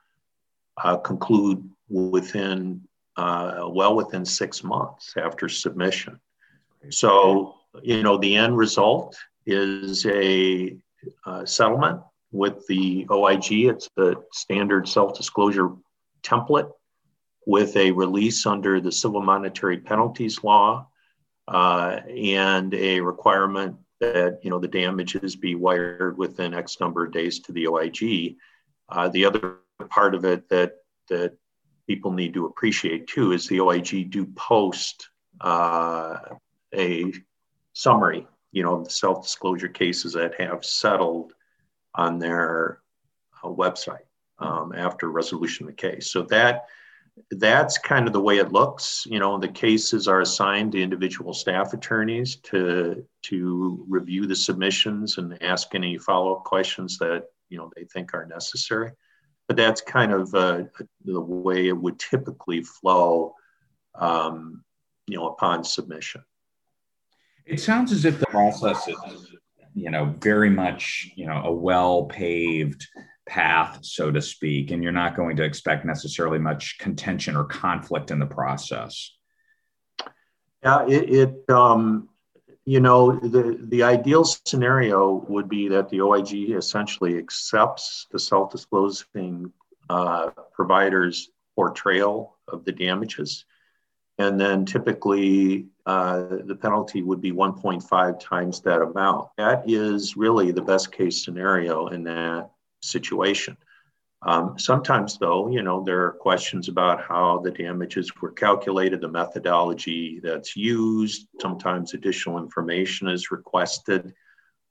uh, 0.82 0.96
conclude 0.96 1.68
within 1.88 2.80
uh, 3.16 3.66
well 3.68 3.94
within 3.94 4.24
six 4.24 4.62
months 4.62 5.14
after 5.16 5.48
submission. 5.48 6.20
So, 6.90 7.54
you 7.82 8.02
know, 8.02 8.16
the 8.16 8.36
end 8.36 8.56
result 8.56 9.16
is 9.46 10.06
a 10.06 10.76
uh, 11.24 11.44
settlement 11.44 12.00
with 12.32 12.66
the 12.66 13.06
OIG. 13.10 13.52
It's 13.66 13.88
the 13.96 14.22
standard 14.32 14.88
self 14.88 15.16
disclosure 15.16 15.70
template 16.22 16.70
with 17.46 17.76
a 17.76 17.92
release 17.92 18.44
under 18.44 18.80
the 18.80 18.92
civil 18.92 19.22
monetary 19.22 19.78
penalties 19.78 20.42
law 20.42 20.88
uh, 21.48 22.00
and 22.08 22.74
a 22.74 23.00
requirement 23.00 23.76
that 24.00 24.40
you 24.42 24.50
know 24.50 24.58
the 24.58 24.68
damages 24.68 25.36
be 25.36 25.54
wired 25.54 26.18
within 26.18 26.52
X 26.52 26.78
number 26.80 27.04
of 27.04 27.12
days 27.12 27.40
to 27.40 27.52
the 27.52 27.66
OIG. 27.66 28.36
Uh, 28.88 29.08
the 29.08 29.24
other 29.24 29.58
part 29.88 30.14
of 30.14 30.24
it 30.24 30.48
that 30.48 30.72
that 31.08 31.36
people 31.86 32.12
need 32.12 32.34
to 32.34 32.46
appreciate 32.46 33.06
too 33.06 33.32
is 33.32 33.46
the 33.46 33.60
OIG 33.60 34.10
do 34.10 34.26
post 34.26 35.08
uh, 35.40 36.18
a 36.74 37.12
summary, 37.72 38.26
you 38.52 38.62
know, 38.62 38.82
the 38.82 38.90
self 38.90 39.22
disclosure 39.22 39.68
cases 39.68 40.14
that 40.14 40.40
have 40.40 40.64
settled 40.64 41.32
on 41.94 42.18
their 42.18 42.80
uh, 43.42 43.48
website 43.48 44.06
um, 44.38 44.72
after 44.74 45.10
resolution 45.10 45.66
of 45.66 45.76
the 45.76 45.76
case. 45.76 46.10
So 46.10 46.22
that 46.22 46.66
that's 47.30 47.78
kind 47.78 48.06
of 48.06 48.12
the 48.12 48.20
way 48.20 48.38
it 48.38 48.52
looks. 48.52 49.06
You 49.08 49.18
know, 49.18 49.38
the 49.38 49.48
cases 49.48 50.06
are 50.06 50.20
assigned 50.20 50.72
to 50.72 50.82
individual 50.82 51.32
staff 51.32 51.72
attorneys 51.72 52.36
to 52.36 53.06
to 53.22 53.84
review 53.88 54.26
the 54.26 54.36
submissions 54.36 55.18
and 55.18 55.42
ask 55.42 55.74
any 55.74 55.96
follow 55.96 56.34
up 56.34 56.44
questions 56.44 56.98
that 56.98 57.24
you 57.48 57.56
know 57.56 57.70
they 57.74 57.84
think 57.84 58.12
are 58.12 58.26
necessary 58.26 58.92
but 59.48 59.56
that's 59.56 59.80
kind 59.80 60.12
of 60.12 60.34
uh, 60.34 60.64
the 61.04 61.20
way 61.20 61.68
it 61.68 61.76
would 61.76 61.98
typically 61.98 62.62
flow, 62.62 63.34
um, 63.94 64.64
you 65.06 65.16
know, 65.16 65.28
upon 65.28 65.64
submission. 65.64 66.22
It 67.44 67.60
sounds 67.60 67.92
as 67.92 68.04
if 68.04 68.18
the 68.18 68.26
process 68.26 68.88
is, 68.88 68.96
you 69.74 69.90
know, 69.90 70.06
very 70.18 70.50
much, 70.50 71.12
you 71.14 71.26
know, 71.26 71.42
a 71.44 71.52
well-paved 71.52 72.86
path, 73.28 73.78
so 73.82 74.10
to 74.10 74.20
speak, 74.20 74.72
and 74.72 74.82
you're 74.82 74.92
not 74.92 75.16
going 75.16 75.36
to 75.36 75.44
expect 75.44 75.84
necessarily 75.84 76.38
much 76.38 76.78
contention 76.78 77.36
or 77.36 77.44
conflict 77.44 78.10
in 78.10 78.18
the 78.18 78.26
process. 78.26 79.12
Yeah, 80.62 80.86
it, 80.88 81.14
it 81.14 81.50
um, 81.50 82.08
you 82.66 82.80
know, 82.80 83.12
the, 83.12 83.58
the 83.68 83.84
ideal 83.84 84.24
scenario 84.24 85.24
would 85.28 85.48
be 85.48 85.68
that 85.68 85.88
the 85.88 86.00
OIG 86.00 86.50
essentially 86.50 87.16
accepts 87.16 88.08
the 88.10 88.18
self 88.18 88.50
disclosing 88.50 89.52
uh, 89.88 90.30
provider's 90.52 91.30
portrayal 91.54 92.36
of 92.48 92.64
the 92.64 92.72
damages. 92.72 93.44
And 94.18 94.40
then 94.40 94.64
typically 94.64 95.66
uh, 95.86 96.24
the 96.44 96.58
penalty 96.60 97.02
would 97.02 97.20
be 97.20 97.30
1.5 97.30 98.18
times 98.18 98.60
that 98.62 98.82
amount. 98.82 99.28
That 99.38 99.70
is 99.70 100.16
really 100.16 100.50
the 100.50 100.62
best 100.62 100.90
case 100.90 101.24
scenario 101.24 101.86
in 101.88 102.02
that 102.04 102.50
situation. 102.82 103.56
Um, 104.26 104.58
sometimes, 104.58 105.18
though, 105.18 105.48
you 105.48 105.62
know, 105.62 105.84
there 105.84 106.02
are 106.04 106.12
questions 106.12 106.68
about 106.68 107.00
how 107.00 107.38
the 107.38 107.52
damages 107.52 108.10
were 108.20 108.32
calculated, 108.32 109.00
the 109.00 109.08
methodology 109.08 110.18
that's 110.20 110.56
used. 110.56 111.28
Sometimes 111.40 111.94
additional 111.94 112.38
information 112.38 113.06
is 113.06 113.30
requested, 113.30 114.12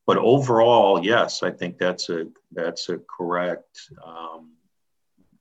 but 0.06 0.18
overall, 0.18 1.04
yes, 1.04 1.42
I 1.42 1.52
think 1.52 1.78
that's 1.78 2.10
a 2.10 2.28
that's 2.52 2.90
a 2.90 3.00
correct 3.00 3.90
um, 4.06 4.52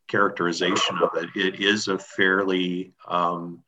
characterization 0.06 0.98
of 1.02 1.10
it. 1.16 1.28
It 1.34 1.60
is 1.60 1.88
a 1.88 1.98
fairly 1.98 2.94
um, 3.08 3.64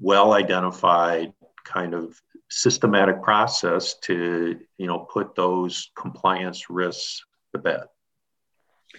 well 0.00 0.32
identified 0.32 1.32
kind 1.64 1.94
of 1.94 2.20
systematic 2.48 3.22
process 3.22 3.94
to 4.00 4.58
you 4.78 4.86
know 4.88 4.98
put 4.98 5.36
those 5.36 5.92
compliance 5.94 6.68
risks 6.68 7.24
to 7.54 7.60
bed. 7.60 7.84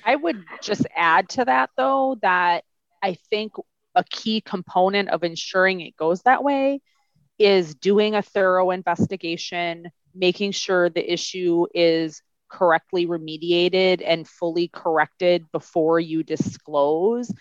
I 0.06 0.16
would 0.16 0.44
just 0.62 0.86
add 0.96 1.30
to 1.30 1.46
that, 1.46 1.70
though, 1.78 2.18
that 2.22 2.64
I 3.02 3.16
think 3.30 3.54
a 3.96 4.04
key 4.04 4.42
component 4.42 5.10
of 5.10 5.24
ensuring 5.24 5.82
it 5.82 5.98
goes 5.98 6.22
that 6.24 6.44
way 6.44 6.82
is 7.38 7.76
doing 7.76 8.16
a 8.16 8.22
thorough 8.22 8.72
investigation, 8.72 9.90
making 10.14 10.52
sure 10.52 10.90
the 10.90 11.12
issue 11.12 11.66
is 11.74 12.22
correctly 12.50 13.08
remediated 13.08 14.02
and 14.06 14.28
fully 14.28 14.68
corrected 14.68 15.52
before 15.52 16.00
you 16.00 16.24
disclose, 16.24 17.32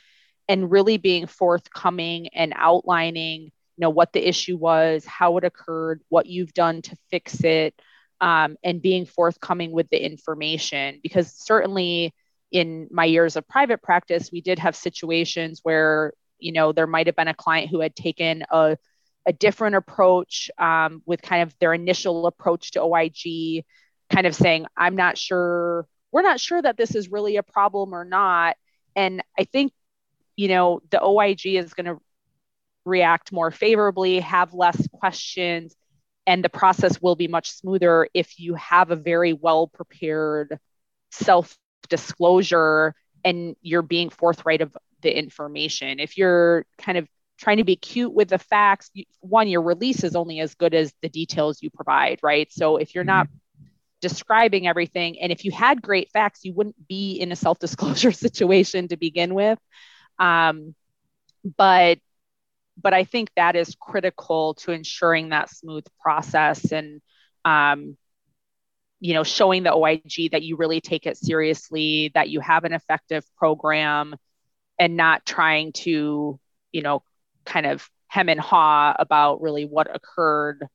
and 0.49 0.71
really 0.71 0.97
being 0.97 1.27
forthcoming 1.27 2.29
and 2.29 2.53
outlining 2.57 3.43
you 3.81 3.87
know 3.87 3.91
what 3.91 4.13
the 4.13 4.29
issue 4.29 4.59
was 4.59 5.07
how 5.07 5.39
it 5.39 5.45
occurred 5.45 6.03
what 6.11 6.27
you've 6.27 6.53
done 6.53 6.83
to 6.83 6.97
fix 7.11 7.43
it 7.45 7.75
um, 8.21 8.57
and 8.63 8.83
being 8.83 9.07
forthcoming 9.07 9.73
with 9.73 9.89
the 9.89 10.05
information 10.05 11.01
because 11.03 11.33
certainly 11.33 12.13
in 12.51 12.89
my 12.91 13.05
years 13.05 13.37
of 13.37 13.47
private 13.47 13.83
practice, 13.83 14.31
we 14.33 14.41
did 14.41 14.59
have 14.59 14.75
situations 14.75 15.61
where, 15.63 16.13
you 16.39 16.53
know, 16.53 16.73
there 16.73 16.87
might 16.87 17.07
have 17.07 17.17
been 17.17 17.29
a 17.29 17.35
client 17.35 17.71
who 17.71 17.81
had 17.81 17.95
taken 17.95 18.45
a, 18.51 18.77
a 19.27 19.33
different 19.33 19.77
approach 19.77 20.51
um, 20.59 21.03
with 21.07 21.23
kind 21.23 21.43
of 21.43 21.55
their 21.59 21.73
initial 21.73 22.27
approach 22.27 22.73
to 22.73 22.83
OIG, 22.83 23.65
kind 24.11 24.27
of 24.27 24.35
saying, 24.35 24.67
I'm 24.77 24.97
not 24.97 25.17
sure, 25.17 25.87
we're 26.11 26.23
not 26.23 26.41
sure 26.41 26.61
that 26.61 26.77
this 26.77 26.95
is 26.95 27.11
really 27.11 27.37
a 27.37 27.43
problem 27.43 27.95
or 27.95 28.05
not. 28.05 28.57
And 28.97 29.23
I 29.39 29.45
think, 29.45 29.73
you 30.37 30.49
know, 30.49 30.81
the 30.91 31.03
OIG 31.03 31.47
is 31.47 31.75
going 31.75 31.87
to 31.87 32.01
react 32.85 33.31
more 33.31 33.51
favorably, 33.51 34.21
have 34.21 34.55
less 34.55 34.89
questions, 34.93 35.77
and 36.27 36.45
the 36.45 36.49
process 36.49 37.01
will 37.01 37.17
be 37.17 37.29
much 37.29 37.53
smoother 37.53 38.09
if 38.15 38.41
you 38.41 38.55
have 38.55 38.91
a 38.91 38.97
very 38.97 39.33
well 39.33 39.67
prepared 39.67 40.59
self 41.11 41.57
disclosure 41.91 42.95
and 43.25 43.55
you're 43.61 43.83
being 43.83 44.09
forthright 44.09 44.63
of 44.63 44.75
the 45.03 45.17
information. 45.17 46.01
If 46.01 46.17
you're 46.17 46.65
kind 46.79 46.97
of 46.97 47.07
trying 47.41 47.57
to 47.57 47.65
be 47.65 47.77
cute 47.77 48.13
with 48.13 48.29
the 48.29 48.39
facts 48.39 48.91
one 49.21 49.49
your 49.49 49.63
release 49.63 50.05
is 50.05 50.15
only 50.15 50.41
as 50.41 50.55
good 50.55 50.75
as 50.75 50.93
the 51.01 51.09
details 51.09 51.63
you 51.63 51.71
provide 51.71 52.19
right 52.23 52.53
so 52.53 52.77
if 52.77 52.95
you're 52.95 53.03
not 53.03 53.27
mm-hmm. 53.27 53.65
describing 54.03 54.69
everything 54.69 55.19
and 55.21 55.33
if 55.33 55.45
you 55.45 55.51
had 55.51 55.81
great 55.81 56.11
facts 56.11 56.45
you 56.45 56.53
wouldn't 56.53 56.77
be 56.87 57.15
in 57.15 57.33
a 57.33 57.37
self-disclosure 57.37 58.13
situation 58.27 58.89
to 58.89 58.97
begin 58.99 59.33
with 59.33 59.59
um, 60.19 60.75
but 61.57 61.99
but 62.81 62.93
i 62.93 63.05
think 63.05 63.31
that 63.37 63.57
is 63.57 63.75
critical 63.81 64.53
to 64.53 64.71
ensuring 64.71 65.31
that 65.31 65.49
smooth 65.49 65.85
process 65.99 66.73
and 66.73 67.01
um, 67.47 67.97
you 69.01 69.15
know 69.15 69.25
showing 69.25 69.63
the 69.63 69.71
oig 69.71 70.31
that 70.31 70.43
you 70.43 70.57
really 70.57 70.81
take 70.81 71.07
it 71.07 71.17
seriously 71.17 72.11
that 72.15 72.29
you 72.29 72.41
have 72.41 72.65
an 72.65 72.73
effective 72.73 73.25
program 73.37 74.15
and 74.79 74.97
not 74.97 75.25
trying 75.27 75.73
to 75.73 76.39
you 76.73 76.83
know 76.83 77.03
kind 77.45 77.67
of 77.67 77.89
hem 78.11 78.29
and 78.29 78.41
haw 78.41 78.95
about 78.99 79.41
really 79.41 79.65
what 79.65 79.95
occurred, 79.95 80.67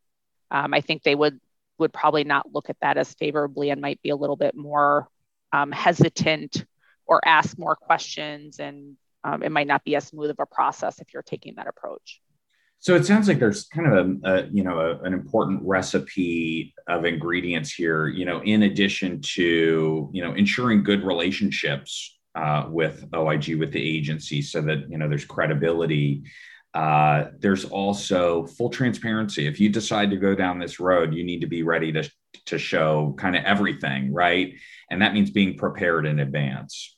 um, 0.51 0.73
I 0.73 0.81
think 0.81 1.03
they 1.03 1.15
would 1.15 1.39
would 1.77 1.91
probably 1.91 2.23
not 2.23 2.53
look 2.53 2.69
at 2.69 2.77
that 2.81 2.97
as 2.97 3.13
favorably 3.15 3.69
and 3.69 3.81
might 3.81 4.01
be 4.01 4.09
a 4.09 4.15
little 4.15 4.37
bit 4.37 4.55
more 4.55 5.09
um, 5.51 5.71
hesitant 5.73 6.65
or 7.05 7.19
ask 7.27 7.59
more 7.59 7.75
questions, 7.75 8.59
and 8.59 8.95
um, 9.23 9.43
it 9.43 9.51
might 9.51 9.67
not 9.67 9.83
be 9.83 9.95
as 9.95 10.07
smooth 10.07 10.29
of 10.29 10.39
a 10.39 10.45
process 10.45 10.99
if 10.99 11.13
you're 11.13 11.23
taking 11.23 11.55
that 11.55 11.67
approach. 11.67 12.21
So 12.79 12.95
it 12.95 13.05
sounds 13.05 13.27
like 13.27 13.39
there's 13.39 13.65
kind 13.65 13.87
of 13.87 13.93
a, 13.93 14.29
a 14.29 14.47
you 14.51 14.63
know 14.63 14.79
a, 14.79 14.99
an 15.03 15.13
important 15.13 15.61
recipe 15.63 16.73
of 16.87 17.05
ingredients 17.05 17.73
here. 17.73 18.07
You 18.07 18.25
know, 18.25 18.41
in 18.43 18.63
addition 18.63 19.21
to 19.35 20.09
you 20.13 20.23
know 20.23 20.33
ensuring 20.33 20.83
good 20.83 21.03
relationships 21.03 22.17
uh, 22.35 22.65
with 22.69 23.05
OIG 23.13 23.55
with 23.55 23.71
the 23.71 23.97
agency, 23.97 24.41
so 24.41 24.61
that 24.61 24.89
you 24.89 24.97
know 24.97 25.09
there's 25.09 25.25
credibility 25.25 26.23
uh, 26.75 27.29
there's 27.39 27.63
also 27.63 28.45
full 28.45 28.69
transparency. 28.69 29.47
If 29.47 29.61
you 29.61 29.69
decide 29.69 30.09
to 30.09 30.17
go 30.17 30.35
down 30.35 30.59
this 30.59 30.77
road, 30.77 31.13
you 31.13 31.23
need 31.23 31.39
to 31.39 31.47
be 31.47 31.63
ready 31.63 31.93
to, 31.93 32.11
to 32.47 32.57
show 32.59 33.15
kind 33.17 33.37
of 33.37 33.45
everything, 33.45 34.11
right? 34.11 34.55
And 34.91 35.01
that 35.01 35.13
means 35.13 35.31
being 35.31 35.57
prepared 35.57 36.05
in 36.05 36.19
advance. 36.19 36.97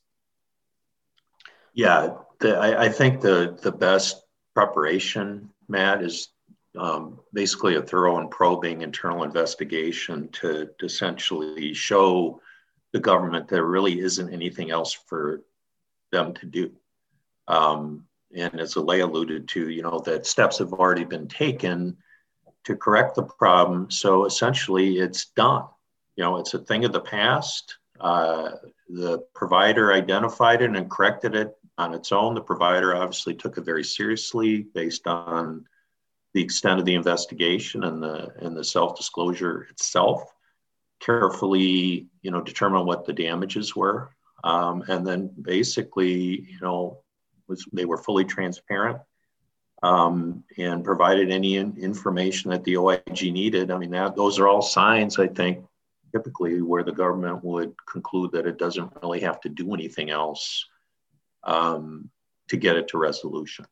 Yeah, 1.76 2.16
the, 2.40 2.58
I, 2.58 2.86
I, 2.86 2.90
think 2.90 3.22
the 3.22 3.56
the 3.62 3.72
best 3.72 4.20
preparation, 4.56 5.52
Matt, 5.68 6.04
is 6.04 6.30
um, 6.78 7.20
basically 7.34 7.76
a 7.76 7.82
thorough 7.82 8.20
and 8.20 8.30
probing 8.30 8.82
internal 8.82 9.24
investigation 9.24 10.30
to, 10.30 10.70
to 10.80 10.86
essentially 10.86 11.74
show 11.74 12.42
the 12.94 13.00
government 13.00 13.48
there 13.48 13.66
really 13.66 14.00
isn't 14.00 14.34
anything 14.34 14.72
else 14.72 14.94
for 14.94 15.42
them 16.12 16.34
to 16.36 16.46
do. 16.46 16.72
Um, 17.48 18.06
and 18.36 18.60
as 18.60 18.76
Alea 18.76 19.06
alluded 19.06 19.48
to, 19.50 19.70
you 19.70 19.82
know, 19.82 20.00
that 20.00 20.26
steps 20.26 20.58
have 20.60 20.74
already 20.74 21.06
been 21.06 21.28
taken 21.28 21.98
to 22.66 22.76
correct 22.76 23.16
the 23.16 23.24
problem. 23.24 23.90
So 23.90 24.26
essentially, 24.26 24.98
it's 25.00 25.28
done. 25.28 25.64
You 26.16 26.24
know, 26.24 26.38
it's 26.38 26.54
a 26.54 26.60
thing 26.60 26.86
of 26.86 26.92
the 26.92 27.00
past. 27.02 27.78
Uh, 28.00 28.52
the 28.90 29.20
provider 29.34 29.94
identified 29.94 30.62
it 30.62 30.76
and 30.76 30.90
corrected 30.90 31.36
it 31.36 31.57
on 31.78 31.94
its 31.94 32.12
own. 32.12 32.34
The 32.34 32.42
provider 32.42 32.96
obviously 32.96 33.36
took 33.36 33.58
it 33.58 33.66
very 33.66 33.84
seriously 33.84 34.64
based 34.74 35.08
on 35.08 35.66
the 36.34 36.42
extent 36.42 36.80
of 36.80 36.86
the 36.86 36.96
investigation 36.96 37.84
and 37.84 38.02
the 38.02 38.34
and 38.40 38.56
the 38.56 38.64
self-disclosure 38.64 39.68
itself. 39.70 40.34
Carefully, 41.00 42.08
you 42.22 42.32
know, 42.32 42.42
determine 42.42 42.86
what 42.86 43.06
the 43.06 43.14
damages 43.14 43.76
were, 43.76 44.10
um, 44.44 44.84
and 44.88 45.06
then 45.06 45.32
basically, 45.42 46.42
you 46.50 46.60
know, 46.62 47.04
was 47.48 47.66
they 47.72 47.86
were 47.86 47.98
fully 47.98 48.26
transparent 48.26 48.98
um, 49.84 50.44
and 50.58 50.84
provided 50.84 51.32
any 51.32 51.58
in, 51.58 51.78
information 51.78 52.50
that 52.50 52.64
the 52.64 52.78
OIG 52.78 53.32
needed. 53.32 53.70
I 53.70 53.78
mean, 53.78 53.92
that 53.92 54.16
those 54.16 54.40
are 54.40 54.48
all 54.48 54.64
signs, 54.64 55.20
I 55.20 55.28
think, 55.28 55.64
typically 56.12 56.64
where 56.64 56.84
the 56.84 56.92
government 56.92 57.44
would 57.44 57.76
conclude 57.86 58.32
that 58.32 58.48
it 58.48 58.58
doesn't 58.58 58.92
really 59.04 59.20
have 59.20 59.40
to 59.42 59.50
do 59.50 59.74
anything 59.76 60.10
else 60.10 60.66
um, 61.44 62.10
to 62.50 62.58
get 62.58 62.78
it 62.78 62.90
to 62.90 62.98
resolution. 62.98 63.66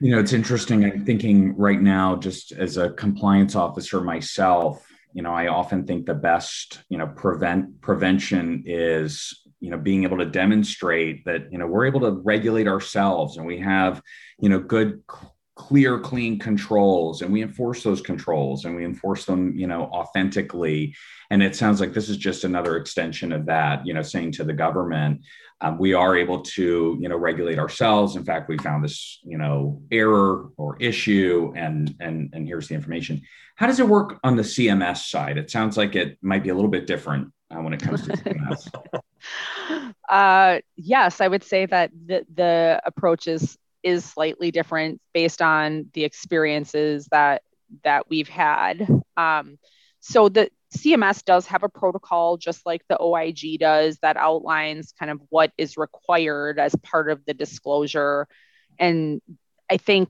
You 0.00 0.12
know, 0.12 0.18
it's 0.18 0.32
interesting. 0.32 0.84
I'm 0.84 1.04
thinking 1.04 1.56
right 1.56 1.80
now, 1.80 2.16
just 2.16 2.52
as 2.52 2.76
a 2.76 2.90
compliance 2.90 3.54
officer 3.54 4.00
myself, 4.00 4.84
you 5.12 5.22
know, 5.22 5.32
I 5.32 5.48
often 5.48 5.86
think 5.86 6.06
the 6.06 6.14
best, 6.14 6.82
you 6.88 6.98
know, 6.98 7.06
prevent 7.06 7.80
prevention 7.80 8.64
is 8.66 9.42
you 9.62 9.70
know 9.70 9.78
being 9.78 10.02
able 10.02 10.18
to 10.18 10.26
demonstrate 10.26 11.24
that 11.24 11.50
you 11.50 11.56
know 11.56 11.66
we're 11.66 11.86
able 11.86 12.00
to 12.00 12.10
regulate 12.10 12.66
ourselves 12.66 13.36
and 13.36 13.46
we 13.46 13.58
have 13.58 14.02
you 14.40 14.48
know 14.48 14.58
good 14.58 15.00
clear 15.54 16.00
clean 16.00 16.38
controls 16.38 17.22
and 17.22 17.32
we 17.32 17.42
enforce 17.42 17.82
those 17.84 18.00
controls 18.00 18.64
and 18.64 18.74
we 18.74 18.84
enforce 18.84 19.24
them 19.24 19.56
you 19.56 19.68
know 19.68 19.84
authentically 19.84 20.94
and 21.30 21.42
it 21.42 21.54
sounds 21.54 21.80
like 21.80 21.92
this 21.92 22.08
is 22.08 22.16
just 22.16 22.42
another 22.42 22.76
extension 22.76 23.32
of 23.32 23.46
that 23.46 23.86
you 23.86 23.94
know 23.94 24.02
saying 24.02 24.32
to 24.32 24.42
the 24.42 24.52
government 24.52 25.20
um, 25.62 25.78
we 25.78 25.94
are 25.94 26.16
able 26.16 26.42
to 26.42 26.98
you 27.00 27.08
know 27.08 27.16
regulate 27.16 27.58
ourselves. 27.58 28.16
In 28.16 28.24
fact 28.24 28.48
we 28.48 28.58
found 28.58 28.84
this 28.84 29.20
you 29.22 29.38
know 29.38 29.80
error 29.90 30.50
or 30.56 30.76
issue 30.80 31.52
and 31.56 31.94
and 32.00 32.30
and 32.34 32.46
here's 32.46 32.68
the 32.68 32.74
information. 32.74 33.22
How 33.56 33.66
does 33.66 33.80
it 33.80 33.88
work 33.88 34.18
on 34.24 34.36
the 34.36 34.42
cms 34.42 35.08
side? 35.08 35.38
It 35.38 35.50
sounds 35.50 35.76
like 35.76 35.94
it 35.94 36.18
might 36.20 36.42
be 36.42 36.50
a 36.50 36.54
little 36.54 36.70
bit 36.70 36.86
different 36.86 37.32
uh, 37.50 37.60
when 37.60 37.72
it 37.72 37.80
comes 37.80 38.06
to 38.06 38.12
cms 38.12 38.70
uh, 40.08 40.60
yes, 40.76 41.20
I 41.20 41.28
would 41.28 41.44
say 41.44 41.66
that 41.66 41.90
the, 42.06 42.26
the 42.34 42.82
approach 42.84 43.26
is 43.26 43.56
is 43.82 44.04
slightly 44.04 44.50
different 44.50 45.00
based 45.12 45.42
on 45.42 45.90
the 45.94 46.04
experiences 46.04 47.08
that 47.10 47.42
that 47.84 48.08
we've 48.08 48.28
had. 48.28 48.86
Um, 49.16 49.58
so 50.00 50.28
the 50.28 50.50
CMS 50.72 51.24
does 51.24 51.46
have 51.46 51.62
a 51.62 51.68
protocol, 51.68 52.36
just 52.36 52.64
like 52.64 52.82
the 52.88 53.00
OIG 53.00 53.58
does, 53.60 53.98
that 54.02 54.16
outlines 54.16 54.92
kind 54.98 55.10
of 55.10 55.20
what 55.28 55.52
is 55.58 55.76
required 55.76 56.58
as 56.58 56.74
part 56.82 57.10
of 57.10 57.24
the 57.26 57.34
disclosure. 57.34 58.26
And 58.78 59.20
I 59.70 59.76
think 59.76 60.08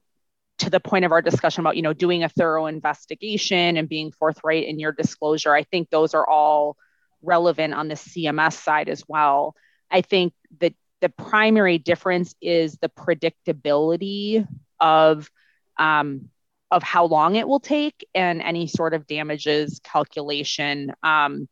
to 0.59 0.71
the 0.71 0.81
point 0.81 1.05
of 1.05 1.13
our 1.13 1.23
discussion 1.23 1.63
about, 1.63 1.77
you 1.77 1.83
know, 1.83 1.93
doing 1.93 2.23
a 2.23 2.29
thorough 2.29 2.67
investigation 2.67 3.77
and 3.77 3.89
being 3.89 4.13
forthright 4.13 4.67
in 4.67 4.79
your 4.79 4.93
disclosure, 4.93 5.53
I 5.53 5.65
think 5.65 5.91
those 5.91 6.15
are 6.15 6.29
all 6.29 6.77
relevant 7.23 7.75
on 7.75 7.89
the 7.89 7.95
CMS 7.95 8.55
side 8.55 8.89
as 8.89 9.03
well. 9.09 9.55
I 9.91 10.03
think 10.03 10.33
that 10.61 10.75
the 11.01 11.09
primary 11.09 11.79
difference 11.79 12.35
is 12.41 12.79
the 12.81 12.89
predictability 12.89 14.47
of 14.79 15.29
um, 15.77 16.31
of 16.73 16.83
how 16.83 17.05
long 17.05 17.37
it 17.37 17.47
will 17.47 17.61
take 17.61 18.07
and 18.15 18.41
any 18.41 18.67
sort 18.67 18.95
of 18.95 19.07
damages 19.07 19.81
calculation. 19.85 20.93
Um, 21.03 21.49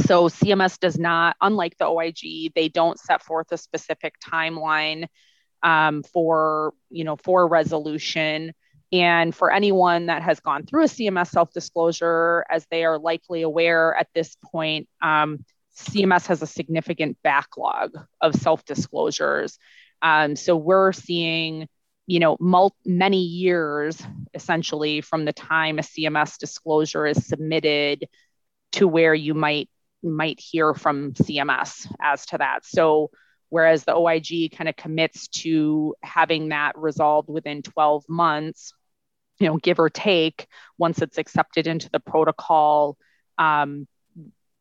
so 0.00 0.28
CMS 0.28 0.80
does 0.80 0.98
not, 0.98 1.36
unlike 1.40 1.76
the 1.78 1.86
OIG, 1.86 2.52
they 2.54 2.68
don't 2.68 2.98
set 2.98 3.22
forth 3.22 3.52
a 3.52 3.58
specific 3.58 4.14
timeline 4.18 5.06
um, 5.62 6.02
for 6.02 6.72
you 6.90 7.04
know 7.04 7.16
for 7.16 7.46
resolution. 7.46 8.52
And 8.92 9.34
for 9.34 9.52
anyone 9.52 10.06
that 10.06 10.22
has 10.22 10.40
gone 10.40 10.66
through 10.66 10.84
a 10.84 10.88
CMS 10.88 11.28
self 11.28 11.52
disclosure, 11.52 12.44
as 12.50 12.66
they 12.70 12.84
are 12.84 12.98
likely 12.98 13.42
aware 13.42 13.94
at 13.94 14.08
this 14.14 14.36
point, 14.52 14.88
um, 15.02 15.44
CMS 15.76 16.26
has 16.28 16.42
a 16.42 16.46
significant 16.46 17.18
backlog 17.22 17.92
of 18.20 18.34
self 18.34 18.64
disclosures. 18.64 19.58
Um, 20.00 20.36
so 20.36 20.56
we're 20.56 20.92
seeing, 20.92 21.68
you 22.06 22.20
know, 22.20 22.36
mul- 22.40 22.76
many 22.84 23.22
years 23.22 24.00
essentially 24.34 25.00
from 25.00 25.24
the 25.24 25.32
time 25.32 25.78
a 25.78 25.82
CMS 25.82 26.38
disclosure 26.38 27.06
is 27.06 27.26
submitted 27.26 28.06
to 28.72 28.86
where 28.86 29.14
you 29.14 29.34
might 29.34 29.68
might 30.02 30.38
hear 30.38 30.74
from 30.74 31.12
CMS 31.14 31.90
as 32.00 32.26
to 32.26 32.38
that. 32.38 32.64
So 32.64 33.10
whereas 33.48 33.84
the 33.84 33.94
OIG 33.94 34.52
kind 34.54 34.68
of 34.68 34.76
commits 34.76 35.28
to 35.28 35.94
having 36.02 36.50
that 36.50 36.76
resolved 36.76 37.30
within 37.30 37.62
12 37.62 38.04
months, 38.08 38.74
you 39.38 39.46
know, 39.46 39.56
give 39.56 39.78
or 39.78 39.88
take, 39.88 40.46
once 40.76 41.00
it's 41.00 41.16
accepted 41.16 41.66
into 41.66 41.88
the 41.90 42.00
protocol, 42.00 42.98
um, 43.38 43.86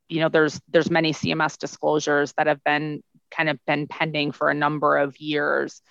you 0.09 0.19
know 0.19 0.29
there's 0.29 0.61
there's 0.69 0.91
many 0.91 1.11
cms 1.11 1.57
disclosures 1.57 2.33
that 2.33 2.45
have 2.45 2.63
been 2.63 3.01
kind 3.31 3.49
of 3.49 3.57
been 3.65 3.87
pending 3.87 4.31
for 4.31 4.49
a 4.49 4.53
number 4.53 4.97
of 4.97 5.17
years 5.17 5.81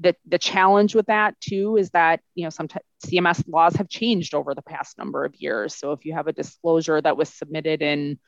the 0.00 0.14
the 0.26 0.38
challenge 0.38 0.94
with 0.94 1.06
that 1.06 1.38
too 1.40 1.76
is 1.76 1.90
that 1.90 2.20
you 2.34 2.44
know 2.44 2.50
sometimes 2.50 2.84
cms 3.06 3.44
laws 3.46 3.76
have 3.76 3.88
changed 3.88 4.34
over 4.34 4.54
the 4.54 4.62
past 4.62 4.98
number 4.98 5.24
of 5.24 5.34
years. 5.36 5.74
So 5.74 5.92
if 5.92 6.04
you 6.04 6.14
have 6.14 6.26
a 6.26 6.32
disclosure 6.32 7.00
that 7.00 7.16
was 7.16 7.28
submitted 7.28 7.82
in 7.82 8.18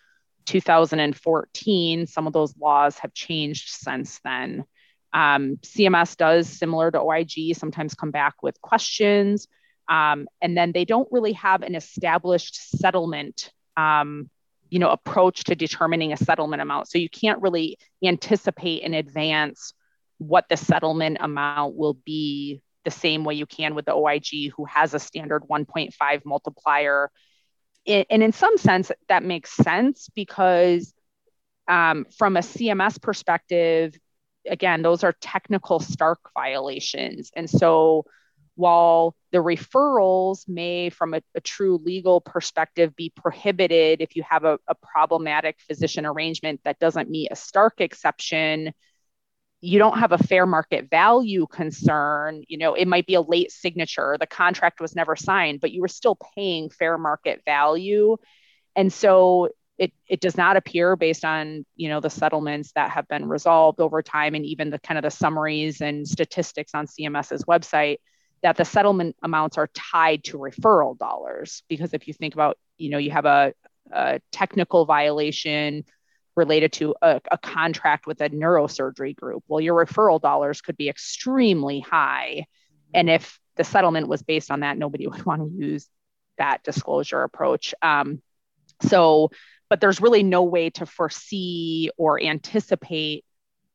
2014 0.47 2.07
some 2.07 2.27
of 2.27 2.33
those 2.33 2.57
laws 2.57 2.99
have 2.99 3.13
changed 3.15 3.69
since 3.69 4.21
then. 4.25 4.65
Um, 5.13 5.57
cms 5.65 6.17
does 6.17 6.49
similar 6.49 6.91
to 6.91 6.99
oig 6.99 7.57
sometimes 7.57 7.95
come 7.95 8.11
back 8.11 8.43
with 8.43 8.61
questions 8.61 9.49
um, 9.89 10.29
and 10.41 10.57
then 10.57 10.73
they 10.73 10.85
don't 10.85 11.09
really 11.11 11.33
have 11.33 11.63
an 11.63 11.75
established 11.75 12.79
settlement 12.79 13.51
um, 13.77 14.31
you 14.71 14.79
know 14.79 14.91
approach 14.91 15.45
to 15.45 15.55
determining 15.55 16.13
a 16.13 16.17
settlement 16.17 16.63
amount. 16.63 16.89
So 16.89 16.99
you 16.99 17.09
can't 17.09 17.41
really 17.41 17.79
anticipate 18.05 18.83
in 18.83 18.95
advance 18.95 19.73
what 20.19 20.49
the 20.49 20.57
settlement 20.57 21.19
amount 21.21 21.77
will 21.77 21.95
be 21.95 22.63
the 22.85 22.91
same 22.91 23.25
way 23.25 23.35
you 23.35 23.47
can 23.47 23.75
with 23.75 23.85
the 23.85 23.95
OIG, 23.95 24.53
who 24.57 24.65
has 24.65 24.95
a 24.95 24.99
standard 24.99 25.43
1.5 25.51 26.25
multiplier. 26.25 27.11
And 27.87 28.23
in 28.23 28.33
some 28.33 28.57
sense, 28.59 28.91
that 29.09 29.23
makes 29.23 29.53
sense 29.53 30.09
because 30.15 30.95
um, 31.69 32.07
from 32.17 32.37
a 32.37 32.41
CMS 32.41 33.01
perspective, 33.01 33.95
again, 34.49 34.83
those 34.83 35.05
are 35.05 35.15
technical 35.21 35.81
Stark 35.81 36.21
violations. 36.35 37.31
And 37.35 37.51
so 37.51 38.05
while 38.55 39.15
the 39.33 39.39
referrals 39.39 40.49
may, 40.49 40.91
from 40.91 41.15
a, 41.15 41.23
a 41.35 41.41
true 41.41 41.79
legal 41.85 42.21
perspective, 42.21 42.97
be 42.97 43.13
prohibited 43.15 44.01
if 44.01 44.17
you 44.17 44.23
have 44.29 44.45
a, 44.45 44.59
a 44.67 44.75
problematic 44.75 45.59
physician 45.61 46.07
arrangement 46.07 46.61
that 46.65 46.79
doesn't 46.79 47.11
meet 47.11 47.29
a 47.31 47.37
Stark 47.37 47.81
exception, 47.81 48.73
you 49.61 49.79
don't 49.79 49.99
have 49.99 50.13
a 50.13 50.19
fair 50.19 50.47
market 50.47 50.91
value 50.91 51.47
concern. 51.47 52.43
You 52.47 52.59
know, 52.59 52.75
it 52.75 52.87
might 52.87 53.07
be 53.07 53.15
a 53.15 53.21
late 53.21 53.51
signature, 53.51 54.17
the 54.19 54.27
contract 54.27 54.81
was 54.81 54.95
never 54.95 55.17
signed, 55.17 55.61
but 55.61 55.73
you 55.73 55.81
were 55.81 55.89
still 55.89 56.19
paying 56.37 56.71
fair 56.71 56.99
market 56.99 57.43
value. 57.45 58.17
And 58.75 58.93
so 58.93 59.49
it, 59.79 59.93
it 60.09 60.21
does 60.21 60.37
not 60.37 60.57
appear 60.57 60.97
based 60.97 61.25
on 61.25 61.65
you 61.77 61.89
know 61.89 62.01
the 62.01 62.11
settlements 62.11 62.73
that 62.73 62.91
have 62.91 63.07
been 63.09 63.29
resolved 63.29 63.81
over 63.81 64.03
time 64.03 64.35
and 64.35 64.45
even 64.47 64.71
the 64.71 64.79
kind 64.79 64.99
of 64.99 65.03
the 65.03 65.11
summaries 65.11 65.81
and 65.81 66.09
statistics 66.09 66.73
on 66.75 66.87
cms's 66.87 67.45
website 67.45 67.99
that 68.43 68.57
the 68.57 68.65
settlement 68.65 69.17
amounts 69.23 69.59
are 69.59 69.69
tied 69.75 70.25
to 70.25 70.39
referral 70.39 70.97
dollars 70.97 71.63
because 71.69 71.93
if 71.93 72.09
you 72.09 72.15
think 72.15 72.35
about 72.35 72.59
you 72.79 72.91
know 72.91 72.99
you 72.99 73.11
have 73.11 73.27
a, 73.27 73.53
a 73.93 74.21
technical 74.33 74.87
violation 74.87 75.85
related 76.37 76.73
to 76.75 76.95
a, 77.03 77.21
a, 77.31 77.39
contract 77.39 78.07
with 78.07 78.21
a 78.21 78.29
neurosurgery 78.29 79.17
group. 79.17 79.43
Well 79.49 79.61
your 79.61 79.85
referral 79.85 80.21
dollars 80.21 80.61
could 80.61 80.77
be 80.77 80.89
extremely 80.89 81.81
high. 81.81 82.47
And 82.95 83.09
if 83.09 83.39
the 83.57 83.65
settlement 83.65 84.09
was 84.09 84.23
based 84.23 84.51
on 84.51 84.61
that 84.61 84.79
nobody 84.79 85.07
would 85.09 85.25
want 85.25 85.43
to 85.43 85.67
use 85.67 85.89
that 86.39 86.63
disclosure 86.63 87.23
approach. 87.23 87.75
Um, 87.83 88.23
so 88.83 89.31
but 89.69 89.81
there's 89.81 90.01
really 90.01 90.23
no 90.23 90.45
way 90.45 90.71
to 90.71 90.87
foresee 90.87 91.91
or 91.97 92.23
anticipate 92.23 93.25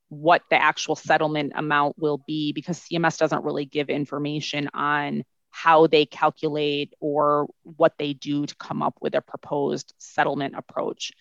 what 0.07 0.41
the 0.49 0.61
actual 0.61 0.95
settlement 0.95 1.53
amount 1.55 1.97
will 1.97 2.21
be 2.27 2.53
because 2.53 2.79
CMS 2.79 3.17
doesn't 3.17 3.43
really 3.43 3.65
give 3.65 3.89
information 3.89 4.69
on 4.73 5.23
how 5.51 5.87
they 5.87 6.05
calculate 6.05 6.93
or 6.99 7.47
what 7.63 7.93
they 7.97 8.13
do 8.13 8.45
to 8.45 8.55
come 8.55 8.81
up 8.81 8.95
with 9.01 9.15
a 9.15 9.21
proposed 9.21 9.93
settlement 9.97 10.55
approach. 10.57 11.11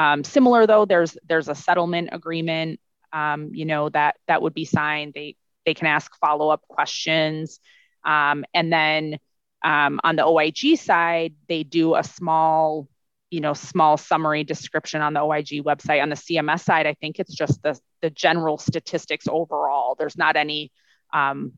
Um, 0.00 0.24
similar 0.24 0.66
though, 0.66 0.86
there's 0.86 1.18
there's 1.28 1.48
a 1.48 1.54
settlement 1.54 2.08
agreement, 2.12 2.80
um, 3.12 3.50
you 3.52 3.66
know 3.66 3.90
that 3.90 4.16
that 4.28 4.40
would 4.40 4.54
be 4.54 4.64
signed. 4.64 5.12
They 5.14 5.36
they 5.66 5.74
can 5.74 5.88
ask 5.88 6.10
follow 6.18 6.48
up 6.48 6.62
questions, 6.68 7.60
um, 8.02 8.46
and 8.54 8.72
then 8.72 9.18
um, 9.62 10.00
on 10.02 10.16
the 10.16 10.24
OIG 10.24 10.78
side, 10.78 11.34
they 11.50 11.64
do 11.64 11.96
a 11.96 12.02
small 12.02 12.88
you 13.30 13.40
know 13.40 13.52
small 13.52 13.98
summary 13.98 14.42
description 14.42 15.02
on 15.02 15.12
the 15.12 15.20
OIG 15.20 15.64
website. 15.64 16.00
On 16.02 16.08
the 16.08 16.16
CMS 16.16 16.60
side, 16.60 16.86
I 16.86 16.94
think 16.94 17.18
it's 17.18 17.34
just 17.34 17.62
the 17.62 17.78
the 18.00 18.08
general 18.08 18.56
statistics 18.56 19.28
overall. 19.28 19.96
There's 19.98 20.16
not 20.16 20.34
any 20.34 20.72
um, 21.12 21.52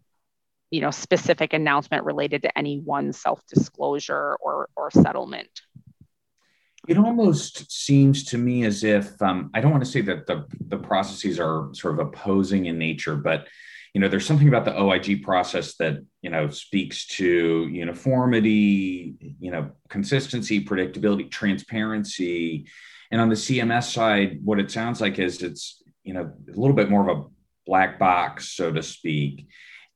you 0.72 0.80
know 0.80 0.90
specific 0.90 1.52
announcement 1.52 2.04
related 2.04 2.42
to 2.42 2.58
any 2.58 2.80
one 2.80 3.12
self 3.12 3.40
disclosure 3.46 4.36
or 4.40 4.68
or 4.74 4.90
settlement. 4.90 5.60
It 6.88 6.98
almost 6.98 7.70
seems 7.70 8.24
to 8.24 8.38
me 8.38 8.64
as 8.64 8.82
if 8.82 9.20
um, 9.22 9.50
I 9.54 9.60
don't 9.60 9.70
want 9.70 9.84
to 9.84 9.90
say 9.90 10.00
that 10.02 10.26
the 10.26 10.46
the 10.66 10.78
processes 10.78 11.38
are 11.38 11.68
sort 11.74 11.94
of 11.94 12.06
opposing 12.06 12.66
in 12.66 12.76
nature, 12.76 13.14
but 13.14 13.46
you 13.94 14.00
know 14.00 14.08
there's 14.08 14.26
something 14.26 14.48
about 14.48 14.64
the 14.64 14.78
OIG 14.78 15.22
process 15.22 15.76
that 15.76 16.04
you 16.22 16.30
know 16.30 16.48
speaks 16.48 17.06
to 17.18 17.68
uniformity, 17.70 19.14
you 19.38 19.52
know 19.52 19.70
consistency, 19.88 20.64
predictability, 20.64 21.30
transparency, 21.30 22.66
and 23.12 23.20
on 23.20 23.28
the 23.28 23.36
CMS 23.36 23.92
side, 23.92 24.40
what 24.42 24.58
it 24.58 24.70
sounds 24.70 25.00
like 25.00 25.20
is 25.20 25.42
it's 25.42 25.82
you 26.02 26.14
know 26.14 26.32
a 26.48 26.58
little 26.58 26.74
bit 26.74 26.90
more 26.90 27.08
of 27.08 27.16
a 27.16 27.24
black 27.64 27.98
box, 27.98 28.50
so 28.50 28.72
to 28.72 28.82
speak, 28.82 29.46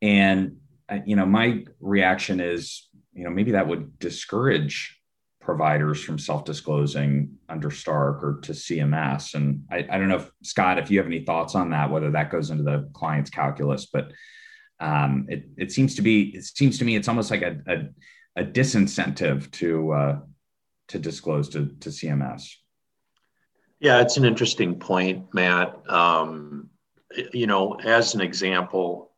and 0.00 0.58
uh, 0.88 0.98
you 1.04 1.16
know 1.16 1.26
my 1.26 1.64
reaction 1.80 2.38
is 2.38 2.88
you 3.12 3.24
know 3.24 3.30
maybe 3.30 3.52
that 3.52 3.66
would 3.66 3.98
discourage 3.98 4.96
providers 5.46 6.02
from 6.02 6.18
self-disclosing 6.18 7.30
under 7.48 7.70
Stark 7.70 8.22
or 8.22 8.40
to 8.42 8.52
CMS. 8.52 9.34
And 9.34 9.64
I, 9.70 9.86
I, 9.88 9.96
don't 9.96 10.08
know 10.08 10.16
if 10.16 10.30
Scott, 10.42 10.78
if 10.78 10.90
you 10.90 10.98
have 10.98 11.06
any 11.06 11.24
thoughts 11.24 11.54
on 11.54 11.70
that, 11.70 11.90
whether 11.90 12.10
that 12.10 12.30
goes 12.30 12.50
into 12.50 12.64
the 12.64 12.90
client's 12.92 13.30
calculus, 13.30 13.86
but 13.86 14.10
um, 14.80 15.26
it, 15.28 15.48
it 15.56 15.72
seems 15.72 15.94
to 15.94 16.02
be, 16.02 16.36
it 16.36 16.44
seems 16.44 16.78
to 16.80 16.84
me, 16.84 16.96
it's 16.96 17.06
almost 17.06 17.30
like 17.30 17.42
a, 17.42 17.62
a, 17.68 18.42
a 18.42 18.44
disincentive 18.44 19.48
to, 19.52 19.92
uh, 19.92 20.18
to 20.88 20.98
disclose 20.98 21.48
to, 21.50 21.66
to 21.80 21.90
CMS. 21.90 22.50
Yeah, 23.78 24.00
it's 24.00 24.16
an 24.16 24.24
interesting 24.24 24.80
point, 24.80 25.32
Matt. 25.32 25.80
Um, 25.88 26.70
you 27.32 27.46
know, 27.46 27.74
as 27.74 28.14
an 28.16 28.20
example, 28.20 29.12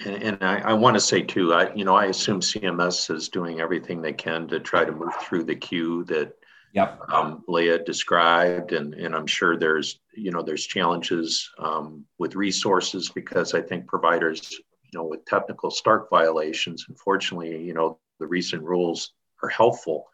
and, 0.00 0.22
and 0.22 0.38
I, 0.42 0.58
I 0.60 0.72
want 0.72 0.94
to 0.94 1.00
say 1.00 1.22
too, 1.22 1.52
I 1.52 1.72
you 1.74 1.84
know 1.84 1.94
I 1.94 2.06
assume 2.06 2.40
CMS 2.40 3.14
is 3.14 3.28
doing 3.28 3.60
everything 3.60 4.00
they 4.00 4.12
can 4.12 4.48
to 4.48 4.60
try 4.60 4.84
to 4.84 4.92
move 4.92 5.14
through 5.20 5.44
the 5.44 5.54
queue 5.54 6.04
that 6.04 6.36
yep. 6.72 7.00
um, 7.12 7.44
Leah 7.46 7.84
described, 7.84 8.72
and 8.72 8.94
and 8.94 9.14
I'm 9.14 9.26
sure 9.26 9.56
there's 9.56 10.00
you 10.14 10.30
know 10.30 10.42
there's 10.42 10.66
challenges 10.66 11.50
um, 11.58 12.04
with 12.18 12.34
resources 12.34 13.08
because 13.08 13.54
I 13.54 13.62
think 13.62 13.86
providers 13.86 14.58
you 14.82 14.98
know 14.98 15.04
with 15.04 15.24
technical 15.26 15.70
Stark 15.70 16.10
violations, 16.10 16.86
unfortunately, 16.88 17.62
you 17.62 17.74
know 17.74 17.98
the 18.18 18.26
recent 18.26 18.62
rules 18.62 19.12
are 19.42 19.48
helpful, 19.48 20.06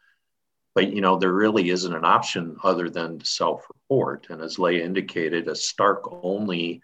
but 0.75 0.93
you 0.93 1.01
know 1.01 1.17
there 1.17 1.33
really 1.33 1.71
isn't 1.71 1.95
an 1.95 2.05
option 2.05 2.55
other 2.63 2.89
than 2.89 3.17
to 3.17 3.25
self-report, 3.25 4.27
and 4.29 4.41
as 4.41 4.59
Leah 4.59 4.85
indicated, 4.85 5.47
a 5.47 5.55
Stark 5.55 6.03
only 6.23 6.83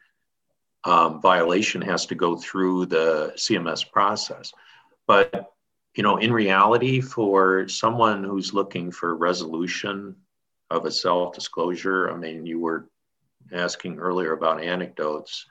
um, 0.88 1.21
violation 1.21 1.82
has 1.82 2.06
to 2.06 2.15
go 2.15 2.38
through 2.38 2.86
the 2.86 3.34
CMS 3.36 3.89
process. 3.91 4.54
But 5.06 5.52
you 5.95 6.04
know, 6.04 6.17
in 6.17 6.32
reality, 6.32 7.02
for 7.02 7.67
someone 7.67 8.23
who's 8.23 8.54
looking 8.54 8.91
for 8.91 9.15
resolution 9.15 10.15
of 10.69 10.86
a 10.86 10.91
self-disclosure, 10.91 12.12
I 12.12 12.15
mean, 12.15 12.45
you 12.45 12.60
were 12.60 12.88
asking 13.52 13.97
earlier 13.97 14.32
about 14.32 14.63
anecdotes. 14.63 15.45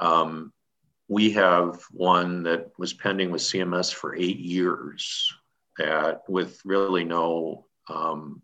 Um, 0.00 0.52
we 1.08 1.30
have 1.32 1.82
one 1.90 2.44
that 2.44 2.70
was 2.78 2.92
pending 2.92 3.30
with 3.30 3.42
CMS 3.42 3.92
for 3.92 4.14
eight 4.14 4.38
years, 4.38 5.32
that 5.78 6.22
with 6.28 6.60
really 6.64 7.04
no 7.04 7.66
um, 7.88 8.42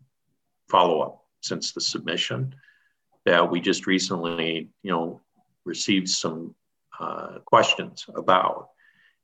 follow-up 0.67 1.23
since 1.41 1.71
the 1.71 1.81
submission. 1.81 2.55
That 3.25 3.51
we 3.51 3.61
just 3.61 3.85
recently, 3.85 4.69
you 4.81 4.91
know, 4.91 5.21
received 5.65 6.09
some 6.09 6.55
uh, 6.99 7.39
questions 7.45 8.05
about. 8.15 8.69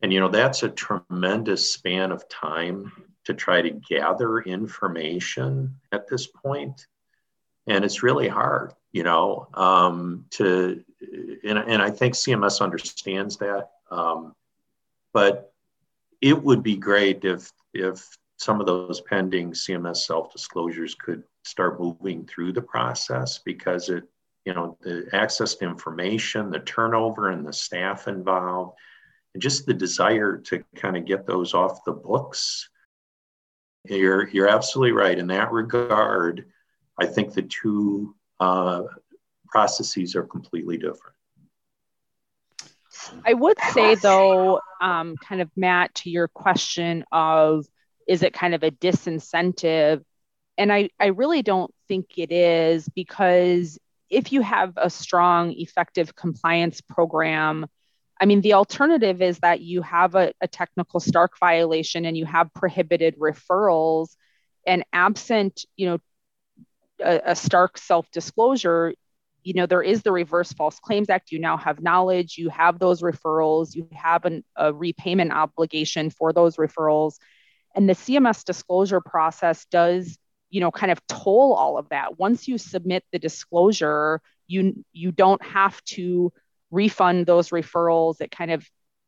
And, 0.02 0.12
you 0.12 0.20
know, 0.20 0.30
that's 0.30 0.64
a 0.64 0.70
tremendous 0.70 1.72
span 1.72 2.12
of 2.12 2.28
time 2.30 2.92
to 3.26 3.34
try 3.34 3.62
to 3.62 3.72
gather 3.72 4.40
information 4.40 5.76
at 5.92 6.08
this 6.08 6.28
point. 6.28 6.86
And 7.68 7.84
it's 7.84 8.04
really 8.04 8.28
hard, 8.28 8.74
you 8.92 9.04
know, 9.04 9.48
um, 9.54 10.26
to, 10.32 10.84
and, 11.44 11.58
and 11.58 11.82
I 11.82 11.90
think 11.90 12.14
CMS 12.14 12.62
understands 12.62 13.38
that. 13.38 13.72
Um, 13.90 14.34
but 15.14 15.54
it 16.22 16.42
would 16.42 16.62
be 16.62 16.76
great 16.76 17.26
if, 17.26 17.52
if 17.74 18.06
some 18.38 18.60
of 18.60 18.68
those 18.68 19.02
pending 19.02 19.52
CMS 19.52 19.98
self 19.98 20.32
disclosures 20.32 20.96
could 20.96 21.24
start 21.44 21.80
moving 21.80 22.26
through 22.26 22.54
the 22.54 22.62
process 22.62 23.40
because 23.40 23.90
it 23.90 24.04
you 24.46 24.54
know 24.54 24.78
the 24.82 25.08
access 25.14 25.56
to 25.56 25.66
information 25.66 26.52
the 26.52 26.60
turnover 26.60 27.30
and 27.30 27.46
the 27.46 27.54
staff 27.54 28.08
involved 28.08 28.78
and 29.34 29.42
just 29.42 29.66
the 29.66 29.74
desire 29.74 30.38
to 30.38 30.64
kind 30.76 30.96
of 30.96 31.06
get 31.06 31.26
those 31.26 31.54
off 31.54 31.84
the 31.84 31.92
books. 31.92 32.70
You're 33.86 34.28
you're 34.30 34.48
absolutely 34.48 34.94
right. 34.94 35.18
In 35.18 35.28
that 35.28 35.52
regard 35.52 36.46
i 36.98 37.06
think 37.06 37.34
the 37.34 37.42
two 37.42 38.16
uh, 38.40 38.84
processes 39.48 40.16
are 40.16 40.24
completely 40.24 40.78
different. 40.78 41.16
I 43.26 43.34
would 43.34 43.58
say 43.74 43.96
though 43.96 44.60
um, 44.82 45.16
kind 45.18 45.42
of 45.42 45.50
matt 45.56 45.94
to 45.96 46.10
your 46.10 46.28
question 46.28 47.04
of 47.12 47.66
is 48.08 48.24
it 48.24 48.34
kind 48.34 48.54
of 48.54 48.64
a 48.64 48.72
disincentive? 48.72 50.04
And 50.58 50.72
I, 50.72 50.90
I 51.00 51.08
really 51.08 51.42
don't 51.42 51.74
think 51.88 52.18
it 52.18 52.32
is 52.32 52.88
because 52.90 53.80
if 54.10 54.32
you 54.32 54.42
have 54.42 54.74
a 54.78 54.90
strong, 54.90 55.52
effective 55.52 56.16
compliance 56.16 56.82
program, 56.82 57.66
I 58.20 58.26
mean, 58.26 58.42
the 58.42 58.54
alternative 58.54 59.22
is 59.22 59.40
that 59.40 59.62
you 59.62 59.82
have 59.82 60.16
a, 60.16 60.34
a 60.42 60.48
technical 60.48 61.00
Stark 61.00 61.38
violation 61.40 62.06
and 62.06 62.18
you 62.18 62.26
have 62.26 62.54
prohibited 62.54 63.18
referrals, 63.20 64.16
and 64.66 64.84
absent, 64.94 65.66
you 65.76 65.88
know, 65.88 65.98
a, 67.04 67.32
a 67.32 67.36
Stark 67.36 67.78
self-disclosure, 67.78 68.94
you 69.46 69.54
know 69.54 69.68
there 69.68 69.84
is 69.84 70.02
the 70.02 70.12
reverse 70.12 70.52
false 70.52 70.80
claims 70.80 71.10
act. 71.10 71.32
You 71.32 71.40
now 71.40 71.56
have 71.56 71.82
knowledge. 71.82 72.38
You 72.38 72.50
have 72.50 72.80
those 72.80 73.02
referrals. 73.02 73.76
You 73.76 73.88
have 73.94 74.26
an, 74.26 74.44
a 74.56 74.74
repayment 74.74 75.32
obligation 75.32 76.10
for 76.10 76.34
those 76.34 76.58
referrals. 76.58 77.18
And 77.76 77.88
the 77.88 77.94
cms 77.94 78.44
disclosure 78.44 79.02
process 79.02 79.66
does 79.66 80.18
you 80.56 80.62
know 80.62 80.72
kind 80.72 80.92
of 80.92 81.06
toll 81.08 81.54
all 81.54 81.78
of 81.78 81.90
that. 81.90 82.18
Once 82.18 82.48
you 82.48 82.58
submit 82.58 83.04
the 83.12 83.20
disclosure 83.20 84.22
you 84.48 84.86
you 84.94 85.12
don't 85.12 85.44
have 85.44 85.84
to 85.84 86.32
refund 86.72 87.26
those 87.26 87.50
referrals. 87.50 88.22
It 88.22 88.32
kind 88.32 88.52
of 88.52 88.66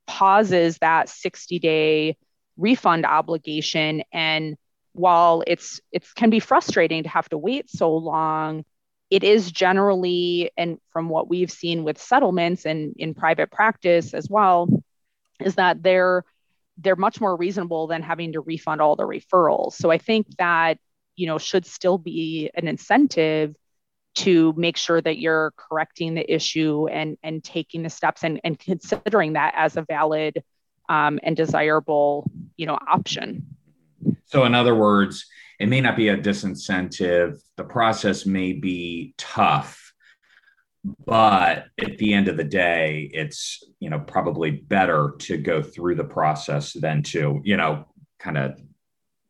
pauses 0.07 0.77
that 0.79 1.09
60 1.09 1.59
day 1.59 2.17
refund 2.57 3.05
obligation. 3.05 4.03
And 4.11 4.57
while 4.93 5.43
it's 5.47 5.79
it 5.91 6.05
can 6.15 6.29
be 6.29 6.39
frustrating 6.39 7.03
to 7.03 7.09
have 7.09 7.29
to 7.29 7.37
wait 7.37 7.69
so 7.69 7.95
long 7.95 8.65
it 9.09 9.23
is 9.23 9.53
generally 9.53 10.51
and 10.57 10.79
from 10.91 11.07
what 11.07 11.29
we've 11.29 11.51
seen 11.51 11.85
with 11.85 11.97
settlements 11.97 12.65
and 12.65 12.93
in 12.97 13.13
private 13.13 13.49
practice 13.49 14.13
as 14.13 14.27
well 14.29 14.67
is 15.39 15.55
that 15.55 15.81
they're 15.81 16.25
they're 16.79 16.97
much 16.97 17.21
more 17.21 17.37
reasonable 17.37 17.87
than 17.87 18.01
having 18.01 18.33
to 18.33 18.41
refund 18.41 18.81
all 18.81 18.95
the 18.97 19.03
referrals. 19.03 19.73
So 19.73 19.91
i 19.91 19.97
think 19.97 20.25
that 20.37 20.77
you 21.17 21.27
know 21.27 21.37
should 21.37 21.65
still 21.65 21.97
be 21.97 22.49
an 22.55 22.67
incentive 22.67 23.55
to 24.15 24.53
make 24.57 24.77
sure 24.77 25.01
that 25.01 25.19
you're 25.19 25.53
correcting 25.57 26.13
the 26.13 26.33
issue 26.33 26.87
and 26.87 27.17
and 27.23 27.43
taking 27.43 27.83
the 27.83 27.89
steps 27.89 28.23
and, 28.23 28.39
and 28.43 28.57
considering 28.57 29.33
that 29.33 29.53
as 29.57 29.75
a 29.75 29.81
valid 29.81 30.41
um, 30.87 31.19
and 31.23 31.35
desirable 31.35 32.31
you 32.55 32.65
know 32.65 32.77
option. 32.87 33.45
So 34.25 34.45
in 34.45 34.55
other 34.55 34.75
words 34.75 35.25
it 35.59 35.67
may 35.67 35.81
not 35.81 35.97
be 35.97 36.09
a 36.09 36.17
disincentive. 36.17 37.41
The 37.57 37.63
process 37.63 38.25
may 38.25 38.53
be 38.53 39.15
tough 39.17 39.87
but 41.05 41.65
at 41.77 41.97
the 41.97 42.13
end 42.13 42.27
of 42.27 42.37
the 42.37 42.43
day 42.43 43.09
it's 43.13 43.63
you 43.79 43.89
know 43.89 43.99
probably 43.99 44.51
better 44.51 45.13
to 45.19 45.37
go 45.37 45.61
through 45.61 45.95
the 45.95 46.03
process 46.03 46.73
than 46.73 47.03
to 47.03 47.41
you 47.43 47.57
know 47.57 47.85
kind 48.19 48.37
of 48.37 48.59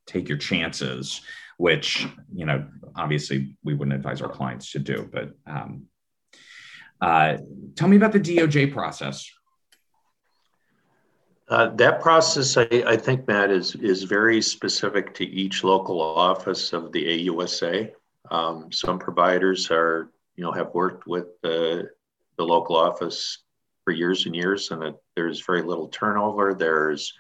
take 0.06 0.30
your 0.30 0.38
chances 0.38 1.22
which 1.58 2.08
you 2.34 2.46
know 2.46 2.66
obviously 2.96 3.56
we 3.64 3.74
wouldn't 3.74 3.96
advise 3.96 4.22
our 4.22 4.30
clients 4.30 4.72
to 4.72 4.80
do 4.80 5.10
but 5.12 5.32
um, 5.46 5.84
uh, 7.02 7.38
tell 7.76 7.88
me 7.88 7.98
about 7.98 8.12
the 8.12 8.20
doj 8.20 8.72
process 8.72 9.30
uh, 11.50 11.70
that 11.76 12.02
process, 12.02 12.58
I, 12.58 12.68
I, 12.86 12.98
think, 12.98 13.26
Matt, 13.28 13.52
is 13.52 13.74
is 13.76 14.04
very 14.04 14.42
specific 14.42 15.14
to 15.16 15.26
each 15.26 15.64
local 15.64 16.02
office 16.02 16.74
of 16.74 16.92
the 16.92 17.06
AUSA. 17.06 17.92
Um, 18.30 18.70
some 18.72 19.00
providers 19.00 19.72
are, 19.72 20.12
you 20.36 20.44
know, 20.44 20.52
have 20.52 20.74
worked 20.74 21.08
with 21.08 21.28
the, 21.42 21.90
the 22.38 22.44
local 22.44 22.76
office 22.76 23.44
for 23.86 23.92
years 23.92 24.26
and 24.26 24.36
years, 24.36 24.72
and 24.72 24.84
it, 24.84 24.96
there's 25.16 25.46
very 25.46 25.62
little 25.62 25.88
turnover. 25.88 26.54
There's, 26.54 27.14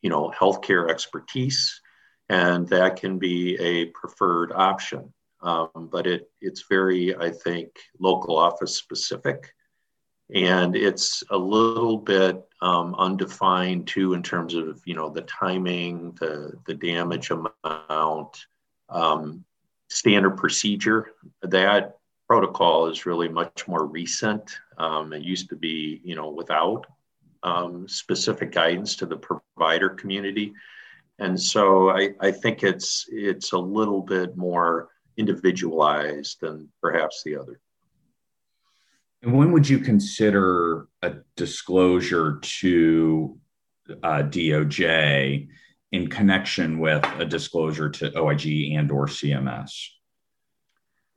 you 0.00 0.08
know, 0.08 0.32
healthcare 0.34 0.88
expertise, 0.88 1.82
and 2.28 2.68
that 2.68 2.96
can 2.96 3.18
be 3.18 3.56
a 3.56 3.86
preferred 3.86 4.52
option. 4.52 5.12
Um, 5.40 5.88
but 5.90 6.06
it 6.06 6.30
it's 6.40 6.64
very, 6.68 7.16
I 7.16 7.30
think, 7.30 7.70
local 8.00 8.36
office 8.36 8.76
specific. 8.76 9.54
And 10.34 10.76
it's 10.76 11.22
a 11.30 11.38
little 11.38 11.96
bit 11.96 12.44
um, 12.60 12.94
undefined 12.96 13.86
too 13.86 14.14
in 14.14 14.22
terms 14.22 14.54
of 14.54 14.82
you 14.84 14.94
know 14.94 15.08
the 15.08 15.22
timing 15.22 16.12
the 16.20 16.52
the 16.66 16.74
damage 16.74 17.30
amount 17.30 18.46
um, 18.88 19.44
standard 19.88 20.36
procedure. 20.36 21.12
That 21.42 21.96
protocol 22.28 22.88
is 22.88 23.06
really 23.06 23.28
much 23.28 23.66
more 23.68 23.86
recent. 23.86 24.58
Um, 24.76 25.12
it 25.12 25.22
used 25.22 25.48
to 25.50 25.56
be 25.56 26.00
you 26.04 26.16
know 26.16 26.30
without 26.30 26.86
um, 27.44 27.86
specific 27.88 28.50
guidance 28.50 28.96
to 28.96 29.06
the 29.06 29.16
provider 29.16 29.88
community 29.88 30.52
and 31.18 31.40
so 31.40 31.90
I, 31.90 32.10
I 32.20 32.30
think 32.30 32.62
it's 32.62 33.06
it's 33.08 33.52
a 33.52 33.58
little 33.58 34.02
bit 34.02 34.36
more 34.36 34.88
individualized 35.16 36.40
than 36.40 36.68
perhaps 36.80 37.22
the 37.24 37.36
other 37.36 37.60
and 39.22 39.36
when 39.36 39.52
would 39.52 39.68
you 39.68 39.80
consider 39.80 40.86
a 41.02 41.14
disclosure 41.36 42.38
to 42.40 43.38
uh, 44.02 44.22
DOJ 44.22 45.48
in 45.90 46.08
connection 46.08 46.78
with 46.78 47.04
a 47.18 47.24
disclosure 47.24 47.88
to 47.88 48.16
OIG 48.16 48.72
and 48.76 48.90
or 48.92 49.06
CMS? 49.06 49.88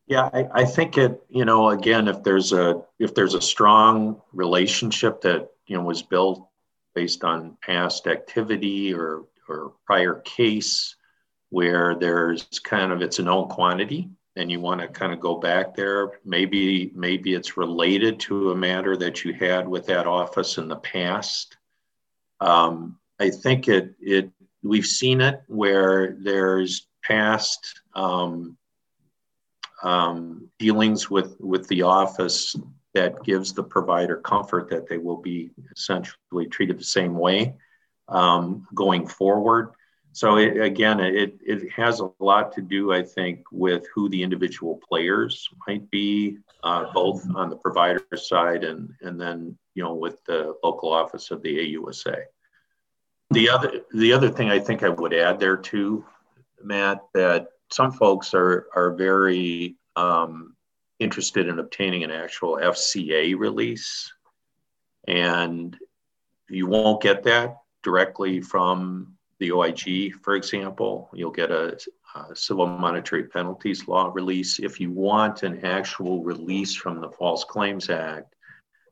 Yeah, 0.08 0.30
I, 0.34 0.48
I, 0.54 0.66
think 0.66 0.98
it, 0.98 1.22
you 1.30 1.46
know, 1.46 1.70
again, 1.70 2.08
if 2.08 2.24
there's 2.24 2.54
a 2.54 2.82
if 3.00 3.14
there's 3.14 3.34
a 3.34 3.42
strong 3.42 4.22
relationship 4.34 5.22
that 5.22 5.50
you 5.68 5.78
know 5.78 5.84
was 5.84 6.02
built 6.02 6.50
based 6.96 7.24
on 7.24 7.58
past 7.64 8.08
activity 8.08 8.94
or 8.94 9.24
or 9.52 9.74
prior 9.86 10.16
case 10.26 10.96
where 11.50 11.96
there's 11.96 12.48
kind 12.64 12.92
of 12.92 13.02
it's 13.02 13.20
a 13.20 13.24
known 13.24 13.50
quantity 13.50 14.10
and 14.38 14.50
you 14.50 14.60
want 14.60 14.80
to 14.80 14.88
kind 14.88 15.12
of 15.12 15.20
go 15.20 15.36
back 15.36 15.76
there. 15.76 16.20
Maybe 16.24 16.92
maybe 16.96 17.34
it's 17.34 17.58
related 17.58 18.20
to 18.22 18.52
a 18.52 18.56
matter 18.56 18.96
that 18.98 19.26
you 19.26 19.34
had 19.34 19.68
with 19.68 19.86
that 19.88 20.08
office 20.08 20.58
in 20.58 20.68
the 20.68 20.78
past. 20.78 21.58
Um, 22.40 22.98
i 23.22 23.30
think 23.30 23.68
it 23.68 23.94
it 24.02 24.32
we've 24.64 24.86
seen 24.86 25.22
it 25.22 25.44
where 25.48 26.18
there's 26.20 26.88
past 27.04 27.82
um, 27.94 28.58
um, 29.84 30.50
dealings 30.60 31.10
with 31.10 31.40
with 31.40 31.68
the 31.68 31.84
office 31.84 32.56
that 32.94 33.24
gives 33.24 33.54
the 33.54 33.64
provider 33.64 34.18
comfort 34.18 34.70
that 34.70 34.88
they 34.90 34.98
will 34.98 35.22
be 35.22 35.52
essentially 35.72 36.48
treated 36.50 36.80
the 36.80 36.84
same 36.84 37.16
way 37.16 37.56
um, 38.12 38.68
going 38.76 39.08
forward 39.08 39.74
so 40.14 40.38
it, 40.38 40.60
again, 40.62 41.00
it, 41.00 41.40
it 41.46 41.72
has 41.72 42.02
a 42.02 42.12
lot 42.20 42.52
to 42.54 42.62
do, 42.62 42.92
I 42.92 43.02
think, 43.02 43.44
with 43.52 43.86
who 43.94 44.10
the 44.10 44.22
individual 44.22 44.80
players 44.88 45.50
might 45.68 45.90
be, 45.90 46.38
uh, 46.64 46.92
both 46.94 47.26
on 47.34 47.50
the 47.50 47.56
provider 47.56 48.04
side 48.16 48.64
and, 48.64 48.94
and 49.02 49.20
then, 49.20 49.58
you 49.74 49.84
know, 49.84 49.94
with 49.94 50.24
the 50.26 50.56
local 50.64 50.92
office 50.92 51.32
of 51.32 51.42
the 51.42 51.76
AUSA. 51.76 52.24
The 53.32 53.50
other, 53.50 53.82
the 53.94 54.12
other 54.12 54.30
thing 54.30 54.50
I 54.50 54.60
think 54.60 54.84
I 54.84 54.90
would 54.90 55.14
add 55.14 55.40
there 55.40 55.56
too, 55.56 56.04
Matt, 56.62 57.00
that 57.14 57.48
some 57.72 57.94
folks 57.94 58.34
are, 58.34 58.68
are 58.76 58.92
very 58.92 59.78
um, 59.96 60.58
interested 61.00 61.48
in 61.48 61.60
obtaining 61.60 62.04
an 62.04 62.12
actual 62.12 62.58
FCA 62.58 63.38
release. 63.38 64.12
And 65.08 65.78
you 66.50 66.68
won't 66.68 67.02
get 67.02 67.24
that 67.24 67.61
directly 67.84 68.42
from 68.42 69.14
the 69.40 69.52
OIG, 69.52 70.14
for 70.22 70.36
example, 70.36 71.10
you'll 71.14 71.32
get 71.32 71.50
a, 71.52 71.78
a, 72.16 72.36
civil 72.36 72.68
monetary 72.68 73.24
penalties 73.24 73.88
law 73.88 74.12
release. 74.14 74.60
If 74.60 74.80
you 74.80 74.92
want 74.92 75.42
an 75.44 75.66
actual 75.66 76.24
release 76.24 76.76
from 76.76 77.02
the 77.02 77.10
False 77.10 77.44
Claims 77.44 77.90
Act, 77.90 78.36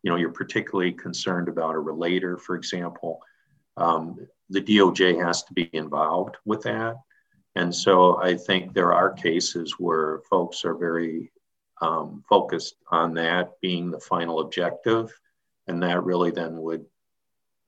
you 0.01 0.09
know, 0.09 0.17
you're 0.17 0.31
particularly 0.31 0.91
concerned 0.91 1.49
about 1.49 1.75
a 1.75 1.79
relator, 1.79 2.37
for 2.37 2.55
example, 2.55 3.19
um, 3.77 4.27
the 4.49 4.61
DOJ 4.61 5.23
has 5.23 5.43
to 5.43 5.53
be 5.53 5.69
involved 5.73 6.37
with 6.45 6.63
that. 6.63 6.95
And 7.55 7.73
so 7.73 8.19
I 8.21 8.35
think 8.35 8.73
there 8.73 8.93
are 8.93 9.11
cases 9.11 9.75
where 9.77 10.21
folks 10.29 10.65
are 10.65 10.75
very 10.75 11.31
um, 11.81 12.23
focused 12.27 12.75
on 12.89 13.13
that 13.15 13.51
being 13.61 13.91
the 13.91 13.99
final 13.99 14.39
objective. 14.39 15.13
And 15.67 15.83
that 15.83 16.03
really 16.03 16.31
then 16.31 16.57
would 16.61 16.85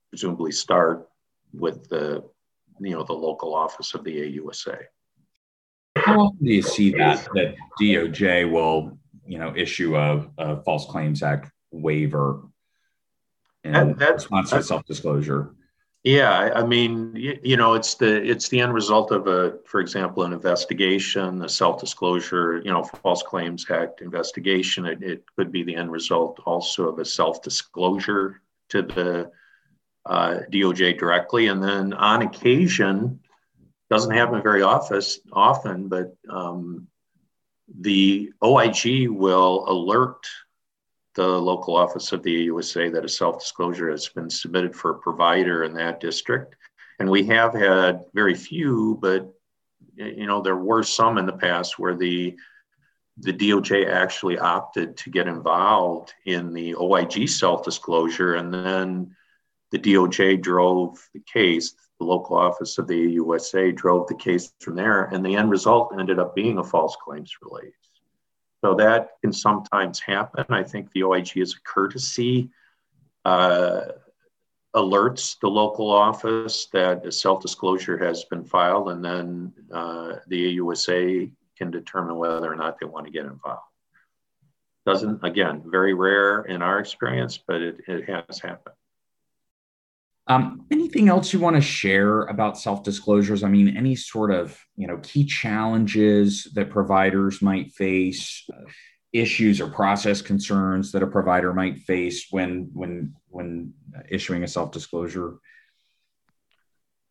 presumably 0.09 0.51
start 0.51 1.07
with 1.53 1.87
the 1.89 2.23
you 2.79 2.91
know 2.91 3.03
the 3.03 3.13
local 3.13 3.53
office 3.53 3.93
of 3.93 4.03
the 4.03 4.39
AUSA. 4.39 4.77
How 5.95 6.19
often 6.21 6.45
do 6.45 6.51
you 6.51 6.61
see 6.61 6.91
that 6.91 7.27
that 7.33 7.55
DOJ 7.79 8.51
will 8.51 8.97
you 9.25 9.37
know 9.37 9.53
issue 9.55 9.95
a, 9.95 10.27
a 10.37 10.61
False 10.63 10.85
Claims 10.85 11.21
Act 11.23 11.51
waiver 11.71 12.43
in 13.63 13.73
that, 13.73 13.97
that's, 13.97 14.23
response 14.23 14.49
to 14.51 14.63
self 14.63 14.85
disclosure? 14.85 15.53
Yeah, 16.03 16.49
I 16.55 16.65
mean, 16.65 17.15
you, 17.15 17.37
you, 17.43 17.57
know, 17.57 17.75
it's 17.75 17.93
the 17.93 18.23
it's 18.27 18.49
the 18.49 18.59
end 18.59 18.73
result 18.73 19.11
of 19.11 19.27
a, 19.27 19.59
for 19.65 19.79
example, 19.79 20.23
an 20.23 20.33
investigation, 20.33 21.43
a 21.43 21.49
self-disclosure, 21.49 22.63
you 22.65 22.71
know, 22.71 22.83
False 22.83 23.21
Claims 23.21 23.69
Act 23.69 24.01
investigation. 24.01 24.87
It, 24.87 25.03
it 25.03 25.23
could 25.37 25.51
be 25.51 25.61
the 25.61 25.75
end 25.75 25.91
result 25.91 26.39
also 26.45 26.87
of 26.87 26.97
a 26.97 27.05
self-disclosure 27.05 28.41
to 28.69 28.81
the 28.81 29.31
uh, 30.05 30.39
DOJ 30.51 30.97
directly, 30.97 31.47
and 31.47 31.63
then 31.63 31.93
on 31.93 32.21
occasion, 32.21 33.19
doesn't 33.89 34.15
happen 34.15 34.41
very 34.41 34.61
office, 34.61 35.19
often, 35.33 35.87
but 35.87 36.15
um, 36.29 36.87
the 37.79 38.31
OIG 38.43 39.09
will 39.09 39.65
alert 39.67 40.25
the 41.15 41.27
local 41.27 41.75
office 41.75 42.11
of 42.13 42.23
the 42.23 42.47
AUSA 42.47 42.91
that 42.93 43.03
a 43.03 43.09
self-disclosure 43.09 43.89
has 43.91 44.07
been 44.07 44.29
submitted 44.29 44.75
for 44.75 44.91
a 44.91 44.99
provider 44.99 45.65
in 45.65 45.73
that 45.73 45.99
district. 45.99 46.55
And 46.99 47.09
we 47.09 47.25
have 47.25 47.53
had 47.53 48.05
very 48.13 48.33
few, 48.33 48.97
but 49.01 49.29
you 49.95 50.25
know 50.25 50.41
there 50.41 50.55
were 50.55 50.83
some 50.83 51.17
in 51.17 51.25
the 51.25 51.33
past 51.33 51.77
where 51.77 51.95
the 51.95 52.35
the 53.17 53.33
DOJ 53.33 53.89
actually 53.89 54.39
opted 54.39 54.95
to 54.97 55.09
get 55.09 55.27
involved 55.27 56.13
in 56.25 56.53
the 56.53 56.75
OIG 56.75 57.27
self 57.27 57.63
disclosure, 57.63 58.35
and 58.35 58.53
then 58.53 59.15
the 59.71 59.79
DOJ 59.79 60.41
drove 60.41 60.97
the 61.13 61.21
case. 61.21 61.73
The 61.99 62.05
local 62.05 62.35
office 62.35 62.77
of 62.77 62.87
the 62.87 63.17
AUSA 63.17 63.75
drove 63.75 64.07
the 64.07 64.15
case 64.15 64.51
from 64.59 64.75
there, 64.75 65.05
and 65.05 65.25
the 65.25 65.35
end 65.35 65.49
result 65.49 65.93
ended 65.99 66.19
up 66.19 66.35
being 66.35 66.57
a 66.57 66.63
false 66.63 66.95
claims 67.03 67.35
release. 67.41 67.73
So 68.63 68.75
that 68.75 69.11
can 69.21 69.33
sometimes 69.33 69.99
happen. 69.99 70.45
I 70.49 70.63
think 70.63 70.91
the 70.91 71.03
OIG 71.03 71.37
is 71.37 71.55
a 71.55 71.61
courtesy. 71.61 72.49
Uh, 73.23 73.81
alerts 74.75 75.37
the 75.39 75.49
local 75.49 75.91
office 75.91 76.67
that 76.67 77.05
a 77.05 77.11
self-disclosure 77.11 77.97
has 77.97 78.23
been 78.25 78.43
filed, 78.43 78.89
and 78.89 79.03
then 79.03 79.53
uh, 79.71 80.15
the 80.27 80.57
AUSA 80.57 81.31
can 81.57 81.71
determine 81.71 82.15
whether 82.15 82.51
or 82.51 82.55
not 82.55 82.79
they 82.79 82.85
want 82.85 83.05
to 83.05 83.11
get 83.11 83.25
involved. 83.25 83.61
Doesn't 84.85 85.23
again 85.23 85.61
very 85.65 85.93
rare 85.93 86.43
in 86.43 86.61
our 86.61 86.79
experience, 86.79 87.37
but 87.37 87.61
it, 87.61 87.81
it 87.87 88.09
has 88.09 88.39
happened. 88.39 88.75
Um, 90.27 90.65
anything 90.71 91.09
else 91.09 91.33
you 91.33 91.39
want 91.39 91.55
to 91.55 91.61
share 91.61 92.23
about 92.23 92.57
self-disclosures? 92.57 93.43
I 93.43 93.49
mean, 93.49 93.75
any 93.75 93.95
sort 93.95 94.31
of 94.31 94.57
you 94.75 94.87
know 94.87 94.97
key 95.03 95.25
challenges 95.25 96.49
that 96.55 96.69
providers 96.69 97.41
might 97.41 97.71
face, 97.73 98.45
uh, 98.53 98.69
issues 99.13 99.59
or 99.59 99.67
process 99.67 100.21
concerns 100.21 100.91
that 100.91 101.03
a 101.03 101.07
provider 101.07 101.53
might 101.53 101.79
face 101.79 102.27
when 102.31 102.69
when 102.73 103.13
when 103.29 103.73
issuing 104.09 104.43
a 104.43 104.47
self-disclosure? 104.47 105.35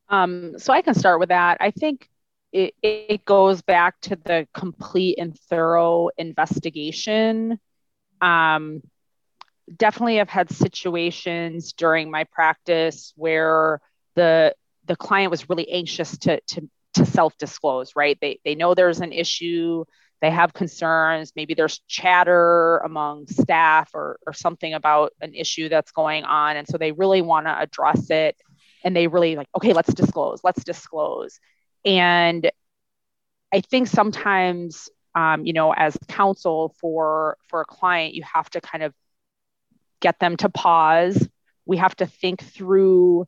Um, 0.08 0.54
so 0.58 0.72
I 0.72 0.82
can 0.82 0.94
start 0.94 1.20
with 1.20 1.28
that. 1.28 1.58
I 1.60 1.70
think 1.70 2.08
it, 2.52 2.74
it 2.82 3.24
goes 3.24 3.62
back 3.62 4.00
to 4.02 4.16
the 4.16 4.48
complete 4.52 5.18
and 5.18 5.38
thorough 5.38 6.10
investigation. 6.18 7.60
Um, 8.20 8.82
definitely 9.76 10.16
have 10.16 10.28
had 10.28 10.50
situations 10.50 11.72
during 11.72 12.10
my 12.10 12.24
practice 12.24 13.12
where 13.16 13.80
the 14.14 14.54
the 14.86 14.96
client 14.96 15.30
was 15.30 15.48
really 15.48 15.70
anxious 15.70 16.18
to 16.18 16.40
to 16.48 16.68
to 16.94 17.06
self-disclose, 17.06 17.94
right? 17.94 18.18
They 18.20 18.40
they 18.44 18.54
know 18.54 18.74
there's 18.74 19.00
an 19.00 19.12
issue, 19.12 19.84
they 20.20 20.30
have 20.30 20.52
concerns, 20.52 21.32
maybe 21.36 21.54
there's 21.54 21.80
chatter 21.88 22.78
among 22.78 23.28
staff 23.28 23.90
or 23.94 24.18
or 24.26 24.32
something 24.32 24.74
about 24.74 25.12
an 25.20 25.34
issue 25.34 25.68
that's 25.68 25.92
going 25.92 26.24
on. 26.24 26.56
And 26.56 26.66
so 26.66 26.78
they 26.78 26.92
really 26.92 27.22
want 27.22 27.46
to 27.46 27.58
address 27.58 28.10
it 28.10 28.36
and 28.82 28.96
they 28.96 29.06
really 29.06 29.36
like, 29.36 29.48
okay, 29.56 29.72
let's 29.72 29.94
disclose, 29.94 30.40
let's 30.42 30.64
disclose. 30.64 31.38
And 31.84 32.50
I 33.52 33.60
think 33.60 33.88
sometimes 33.88 34.88
um, 35.14 35.44
you 35.44 35.52
know, 35.52 35.72
as 35.72 35.96
counsel 36.08 36.74
for 36.80 37.36
for 37.48 37.60
a 37.62 37.64
client, 37.64 38.14
you 38.14 38.22
have 38.22 38.48
to 38.50 38.60
kind 38.60 38.84
of 38.84 38.94
get 40.00 40.18
them 40.18 40.36
to 40.38 40.48
pause. 40.48 41.28
We 41.66 41.78
have 41.78 41.94
to 41.96 42.06
think 42.06 42.42
through 42.42 43.26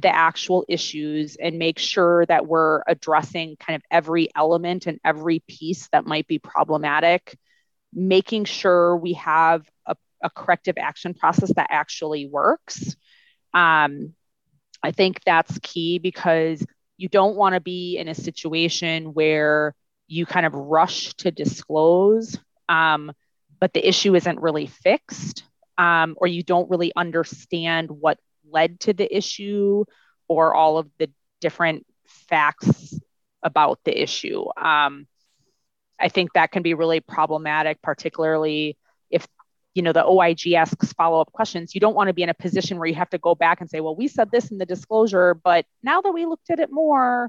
the 0.00 0.14
actual 0.14 0.64
issues 0.68 1.36
and 1.36 1.58
make 1.58 1.78
sure 1.78 2.24
that 2.26 2.46
we're 2.46 2.82
addressing 2.86 3.56
kind 3.56 3.76
of 3.76 3.82
every 3.90 4.28
element 4.34 4.86
and 4.86 4.98
every 5.04 5.40
piece 5.46 5.88
that 5.92 6.06
might 6.06 6.26
be 6.26 6.38
problematic, 6.38 7.36
making 7.92 8.44
sure 8.44 8.96
we 8.96 9.14
have 9.14 9.68
a, 9.86 9.94
a 10.22 10.30
corrective 10.30 10.76
action 10.78 11.12
process 11.14 11.52
that 11.54 11.66
actually 11.70 12.26
works. 12.26 12.96
Um, 13.52 14.14
I 14.82 14.92
think 14.92 15.20
that's 15.24 15.58
key 15.62 15.98
because 15.98 16.64
you 16.96 17.08
don't 17.08 17.36
want 17.36 17.54
to 17.54 17.60
be 17.60 17.98
in 17.98 18.08
a 18.08 18.14
situation 18.14 19.12
where 19.12 19.74
you 20.08 20.26
kind 20.26 20.46
of 20.46 20.54
rush 20.54 21.14
to 21.14 21.30
disclose, 21.30 22.38
um, 22.68 23.12
but 23.60 23.72
the 23.72 23.86
issue 23.86 24.14
isn't 24.14 24.40
really 24.40 24.66
fixed 24.66 25.44
um, 25.82 26.14
or 26.16 26.28
you 26.28 26.44
don't 26.44 26.70
really 26.70 26.92
understand 26.94 27.90
what 27.90 28.18
led 28.48 28.78
to 28.78 28.92
the 28.92 29.16
issue 29.16 29.84
or 30.28 30.54
all 30.54 30.78
of 30.78 30.88
the 30.98 31.10
different 31.40 31.84
facts 32.06 32.94
about 33.42 33.80
the 33.84 34.00
issue. 34.00 34.44
Um, 34.56 35.08
I 35.98 36.08
think 36.08 36.34
that 36.34 36.52
can 36.52 36.62
be 36.62 36.74
really 36.74 37.00
problematic, 37.00 37.82
particularly 37.82 38.78
if 39.10 39.26
you 39.74 39.82
know 39.82 39.92
the 39.92 40.04
OIG 40.04 40.52
asks 40.52 40.92
follow-up 40.92 41.32
questions. 41.32 41.74
You 41.74 41.80
don't 41.80 41.96
want 41.96 42.08
to 42.08 42.14
be 42.14 42.22
in 42.22 42.28
a 42.28 42.34
position 42.34 42.78
where 42.78 42.86
you 42.86 42.94
have 42.94 43.10
to 43.10 43.18
go 43.18 43.34
back 43.34 43.60
and 43.60 43.68
say, 43.68 43.80
"Well, 43.80 43.96
we 43.96 44.06
said 44.06 44.30
this 44.30 44.52
in 44.52 44.58
the 44.58 44.66
disclosure, 44.66 45.34
but 45.34 45.66
now 45.82 46.00
that 46.00 46.12
we 46.12 46.26
looked 46.26 46.50
at 46.50 46.60
it 46.60 46.70
more, 46.70 47.28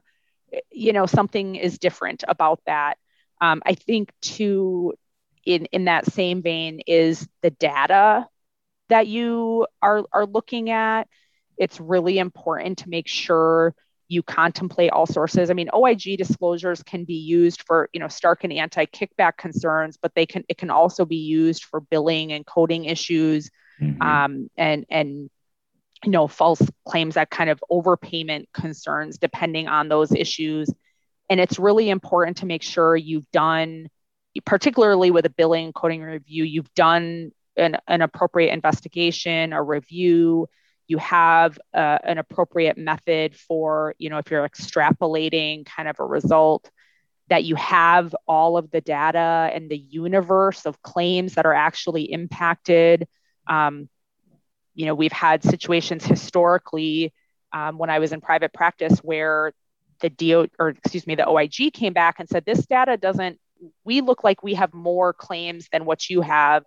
you 0.72 0.94
know, 0.94 1.08
something 1.08 1.56
is 1.56 1.80
different 1.80 2.24
about 2.28 2.60
that." 2.68 2.98
Um, 3.42 3.64
I 3.66 3.74
think 3.74 4.12
too, 4.22 4.94
in 5.44 5.66
in 5.72 5.86
that 5.86 6.06
same 6.06 6.44
vein, 6.44 6.82
is 6.86 7.28
the 7.42 7.50
data 7.50 8.28
that 8.94 9.08
you 9.08 9.66
are, 9.82 10.04
are 10.12 10.28
looking 10.28 10.70
at, 10.70 11.08
it's 11.58 11.80
really 11.80 12.20
important 12.20 12.78
to 12.78 12.90
make 12.90 13.08
sure 13.08 13.74
you 14.08 14.22
contemplate 14.22 14.92
all 14.92 15.08
sources. 15.08 15.50
I 15.50 15.56
mean, 15.56 15.70
OIG 15.74 16.16
disclosures 16.20 16.84
can 16.84 17.04
be 17.04 17.16
used 17.16 17.64
for, 17.66 17.90
you 17.92 18.00
know, 18.00 18.08
Stark 18.08 18.44
and 18.44 18.54
anti-kickback 18.54 19.38
concerns, 19.38 19.98
but 20.00 20.14
they 20.14 20.28
can 20.28 20.44
it 20.48 20.60
can 20.60 20.70
also 20.70 21.06
be 21.06 21.16
used 21.16 21.64
for 21.64 21.80
billing 21.80 22.34
and 22.34 22.46
coding 22.46 22.86
issues, 22.86 23.50
mm-hmm. 23.82 24.00
um, 24.00 24.52
and 24.58 24.86
and 24.92 25.32
you 26.06 26.12
know, 26.12 26.28
false 26.28 26.62
claims 26.86 27.16
that 27.16 27.32
kind 27.32 27.50
of 27.50 27.64
overpayment 27.72 28.46
concerns, 28.54 29.18
depending 29.18 29.68
on 29.68 29.90
those 29.90 30.12
issues. 30.12 30.70
And 31.32 31.40
it's 31.40 31.58
really 31.58 31.90
important 31.90 32.38
to 32.38 32.46
make 32.46 32.62
sure 32.62 32.96
you've 32.96 33.30
done, 33.32 33.88
particularly 34.46 35.10
with 35.10 35.26
a 35.26 35.32
billing 35.32 35.66
and 35.66 35.74
coding 35.74 36.04
review, 36.04 36.44
you've 36.44 36.72
done 36.76 37.32
an, 37.58 37.78
an 37.88 38.02
appropriate 38.02 38.54
investigation, 38.54 39.54
a 39.54 39.62
review, 39.62 40.48
you 40.88 40.98
have 40.98 41.58
uh, 41.74 41.98
an 42.04 42.18
appropriate 42.18 42.78
method 42.78 43.36
for, 43.36 43.96
you 43.98 44.10
know, 44.10 44.18
if 44.18 44.30
you're 44.30 44.48
extrapolating 44.48 45.66
kind 45.66 45.88
of 45.88 46.00
a 46.00 46.04
result, 46.04 46.70
that 47.30 47.46
you 47.46 47.56
have 47.56 48.14
all 48.28 48.58
of 48.58 48.70
the 48.72 48.82
data 48.82 49.50
and 49.54 49.70
the 49.70 49.78
universe 49.78 50.66
of 50.66 50.82
claims 50.82 51.36
that 51.36 51.46
are 51.46 51.54
actually 51.54 52.12
impacted. 52.12 53.08
Um, 53.48 53.90
you 54.76 54.86
know, 54.86 54.94
we've 54.94 55.14
had 55.14 55.44
situations 55.44 56.06
historically 56.06 57.14
um, 57.54 57.78
when 57.78 57.90
I 57.90 58.00
was 58.00 58.12
in 58.12 58.20
private 58.20 58.52
practice 58.54 59.00
where 59.00 59.54
the 60.02 60.10
DO 60.10 60.48
or 60.60 60.70
excuse 60.70 61.08
me, 61.08 61.16
the 61.16 61.28
OIG 61.28 61.72
came 61.74 61.94
back 61.94 62.20
and 62.20 62.28
said, 62.28 62.44
this 62.46 62.66
data 62.66 62.98
doesn't, 62.98 63.40
we 63.86 64.02
look 64.02 64.24
like 64.24 64.44
we 64.44 64.56
have 64.56 64.74
more 64.74 65.14
claims 65.14 65.70
than 65.72 65.86
what 65.86 66.10
you 66.10 66.22
have. 66.22 66.64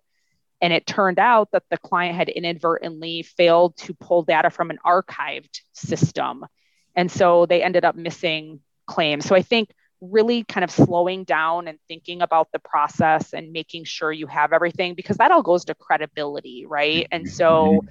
And 0.60 0.72
it 0.72 0.86
turned 0.86 1.18
out 1.18 1.50
that 1.52 1.64
the 1.70 1.76
client 1.76 2.16
had 2.16 2.28
inadvertently 2.28 3.22
failed 3.22 3.76
to 3.78 3.94
pull 3.94 4.22
data 4.22 4.50
from 4.50 4.70
an 4.70 4.78
archived 4.84 5.60
system. 5.72 6.46
And 6.94 7.10
so 7.10 7.46
they 7.46 7.62
ended 7.62 7.84
up 7.84 7.94
missing 7.94 8.60
claims. 8.86 9.26
So 9.26 9.34
I 9.34 9.42
think 9.42 9.70
really 10.00 10.44
kind 10.44 10.64
of 10.64 10.70
slowing 10.70 11.24
down 11.24 11.68
and 11.68 11.78
thinking 11.88 12.22
about 12.22 12.48
the 12.52 12.58
process 12.58 13.32
and 13.32 13.52
making 13.52 13.84
sure 13.84 14.12
you 14.12 14.26
have 14.26 14.52
everything 14.52 14.94
because 14.94 15.16
that 15.16 15.30
all 15.30 15.42
goes 15.42 15.64
to 15.66 15.74
credibility, 15.74 16.66
right? 16.66 17.06
And 17.10 17.28
so 17.28 17.82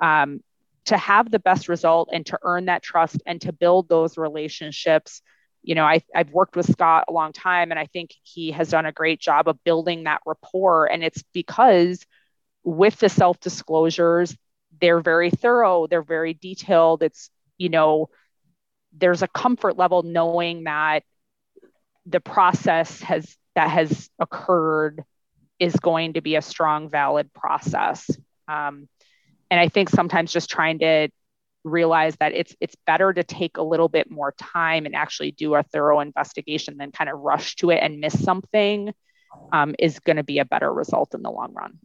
um, 0.00 0.42
to 0.86 0.96
have 0.96 1.30
the 1.30 1.38
best 1.38 1.68
result 1.68 2.08
and 2.12 2.24
to 2.26 2.38
earn 2.42 2.66
that 2.66 2.82
trust 2.82 3.22
and 3.26 3.40
to 3.42 3.52
build 3.52 3.88
those 3.88 4.16
relationships 4.18 5.22
you 5.62 5.74
know 5.74 5.84
I, 5.84 6.00
i've 6.14 6.30
worked 6.30 6.56
with 6.56 6.70
scott 6.70 7.04
a 7.08 7.12
long 7.12 7.32
time 7.32 7.70
and 7.70 7.78
i 7.78 7.86
think 7.86 8.14
he 8.22 8.52
has 8.52 8.70
done 8.70 8.86
a 8.86 8.92
great 8.92 9.20
job 9.20 9.48
of 9.48 9.62
building 9.64 10.04
that 10.04 10.20
rapport. 10.26 10.86
And 10.86 11.04
it's 11.04 11.22
because 11.32 12.04
with 12.64 12.98
the 12.98 13.08
self 13.08 13.40
disclosures 13.40 14.36
they're 14.80 15.00
very 15.00 15.30
thorough 15.30 15.86
they're 15.86 16.02
very 16.02 16.34
detailed. 16.34 17.02
It's 17.02 17.30
you 17.58 17.68
know 17.68 18.08
there's 18.92 19.22
a 19.22 19.28
comfort 19.28 19.76
level 19.76 20.02
knowing 20.02 20.64
that 20.64 21.04
the 22.06 22.20
process 22.20 23.00
has 23.02 23.36
that 23.54 23.70
has 23.70 24.10
occurred 24.18 25.04
is 25.58 25.76
going 25.76 26.14
to 26.14 26.20
be 26.20 26.36
a 26.36 26.42
strong 26.42 26.88
valid 26.88 27.32
process. 27.34 28.08
Um, 28.48 28.88
and 29.50 29.60
i 29.60 29.68
think 29.68 29.88
sometimes 29.88 30.32
just 30.32 30.48
trying 30.48 30.78
to 30.78 31.08
realize 31.64 32.16
that 32.16 32.32
it's 32.32 32.54
it's 32.60 32.76
better 32.86 33.12
to 33.12 33.22
take 33.22 33.56
a 33.56 33.62
little 33.62 33.88
bit 33.88 34.10
more 34.10 34.32
time 34.32 34.86
and 34.86 34.94
actually 34.94 35.30
do 35.30 35.54
a 35.54 35.62
thorough 35.62 36.00
investigation 36.00 36.76
than 36.78 36.90
kind 36.90 37.10
of 37.10 37.18
rush 37.18 37.56
to 37.56 37.70
it 37.70 37.80
and 37.82 38.00
miss 38.00 38.18
something 38.22 38.92
um, 39.52 39.74
is 39.78 39.98
going 40.00 40.16
to 40.16 40.24
be 40.24 40.38
a 40.38 40.44
better 40.44 40.72
result 40.72 41.14
in 41.14 41.22
the 41.22 41.30
long 41.30 41.52
run. 41.52 41.78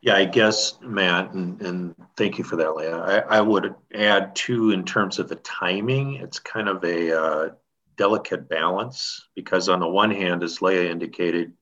Yeah, 0.00 0.14
I 0.14 0.26
guess, 0.26 0.78
Matt, 0.80 1.32
and, 1.32 1.60
and 1.60 1.94
thank 2.16 2.38
you 2.38 2.44
for 2.44 2.56
that, 2.56 2.76
Leah. 2.76 2.96
I, 2.96 3.38
I, 3.38 3.40
would 3.40 3.74
add 3.92 4.36
too, 4.36 4.70
in 4.70 4.84
terms 4.84 5.18
of 5.18 5.28
the 5.28 5.34
timing, 5.36 6.14
it's 6.14 6.38
kind 6.38 6.68
of 6.68 6.84
a 6.84 7.20
uh, 7.20 7.48
delicate 7.96 8.48
balance 8.48 9.26
because, 9.34 9.68
on 9.68 9.80
the 9.80 9.88
one 9.88 10.12
hand, 10.12 10.44
as 10.44 10.62
Leah 10.62 10.88
indicated, 10.88 11.52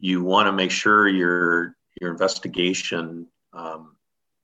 you 0.00 0.24
want 0.24 0.46
to 0.46 0.52
make 0.52 0.70
sure 0.70 1.06
your 1.06 1.76
your 2.00 2.10
investigation 2.10 3.26
um, 3.52 3.96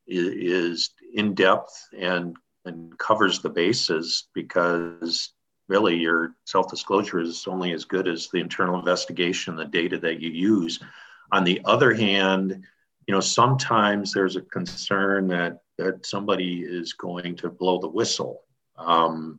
is 0.08 0.90
in 1.14 1.34
depth 1.34 1.88
and 1.96 2.36
and 2.64 2.96
covers 2.98 3.40
the 3.40 3.48
bases 3.48 4.28
because 4.34 5.32
really 5.68 5.96
your 5.96 6.34
self-disclosure 6.44 7.20
is 7.20 7.46
only 7.46 7.72
as 7.72 7.84
good 7.84 8.08
as 8.08 8.28
the 8.28 8.38
internal 8.38 8.78
investigation, 8.78 9.56
the 9.56 9.64
data 9.64 9.98
that 9.98 10.20
you 10.20 10.30
use. 10.30 10.80
On 11.32 11.44
the 11.44 11.60
other 11.64 11.94
hand, 11.94 12.64
you 13.06 13.14
know, 13.14 13.20
sometimes 13.20 14.12
there's 14.12 14.36
a 14.36 14.42
concern 14.42 15.28
that 15.28 15.60
that 15.78 16.04
somebody 16.04 16.60
is 16.60 16.92
going 16.92 17.36
to 17.36 17.48
blow 17.48 17.78
the 17.78 17.88
whistle. 17.88 18.42
Um, 18.76 19.38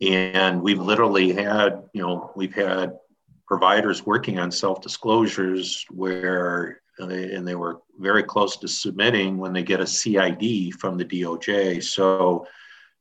and 0.00 0.60
we've 0.60 0.80
literally 0.80 1.32
had, 1.32 1.84
you 1.92 2.02
know, 2.02 2.32
we've 2.34 2.54
had 2.54 2.98
providers 3.46 4.04
working 4.04 4.38
on 4.38 4.50
self-disclosures 4.50 5.86
where 5.90 6.82
and 6.98 7.46
they 7.46 7.54
were 7.54 7.80
very 7.98 8.22
close 8.22 8.56
to 8.58 8.68
submitting 8.68 9.38
when 9.38 9.52
they 9.52 9.62
get 9.62 9.80
a 9.80 9.86
CID 9.86 10.74
from 10.74 10.96
the 10.96 11.04
DOJ. 11.04 11.82
So 11.82 12.46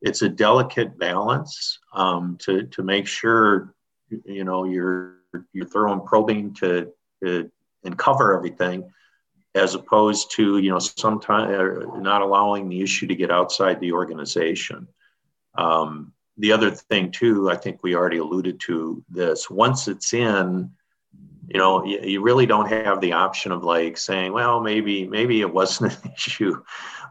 it's 0.01 0.21
a 0.21 0.29
delicate 0.29 0.97
balance 0.97 1.79
um, 1.93 2.37
to 2.41 2.63
to 2.67 2.83
make 2.83 3.07
sure 3.07 3.73
you 4.25 4.43
know 4.43 4.63
you're 4.63 5.17
you're 5.53 5.87
and 5.87 6.05
probing 6.05 6.53
to, 6.55 6.91
to 7.23 7.51
and 7.83 7.97
cover 7.97 8.35
everything, 8.35 8.91
as 9.55 9.75
opposed 9.75 10.31
to 10.35 10.59
you 10.59 10.71
know 10.71 10.79
sometimes 10.79 11.51
uh, 11.51 11.97
not 11.99 12.21
allowing 12.21 12.69
the 12.69 12.81
issue 12.81 13.07
to 13.07 13.15
get 13.15 13.31
outside 13.31 13.79
the 13.79 13.91
organization. 13.91 14.87
Um, 15.57 16.13
the 16.37 16.51
other 16.51 16.69
thing 16.69 17.11
too, 17.11 17.49
I 17.49 17.55
think 17.55 17.81
we 17.81 17.95
already 17.95 18.17
alluded 18.17 18.59
to 18.61 19.03
this. 19.09 19.49
Once 19.49 19.87
it's 19.87 20.13
in, 20.13 20.71
you 21.47 21.57
know, 21.59 21.85
you, 21.85 21.99
you 22.01 22.21
really 22.21 22.45
don't 22.45 22.69
have 22.69 22.99
the 23.01 23.13
option 23.13 23.51
of 23.51 23.63
like 23.63 23.97
saying, 23.97 24.33
well, 24.33 24.59
maybe 24.59 25.07
maybe 25.07 25.41
it 25.41 25.53
wasn't 25.53 25.93
an 26.03 26.11
issue 26.15 26.61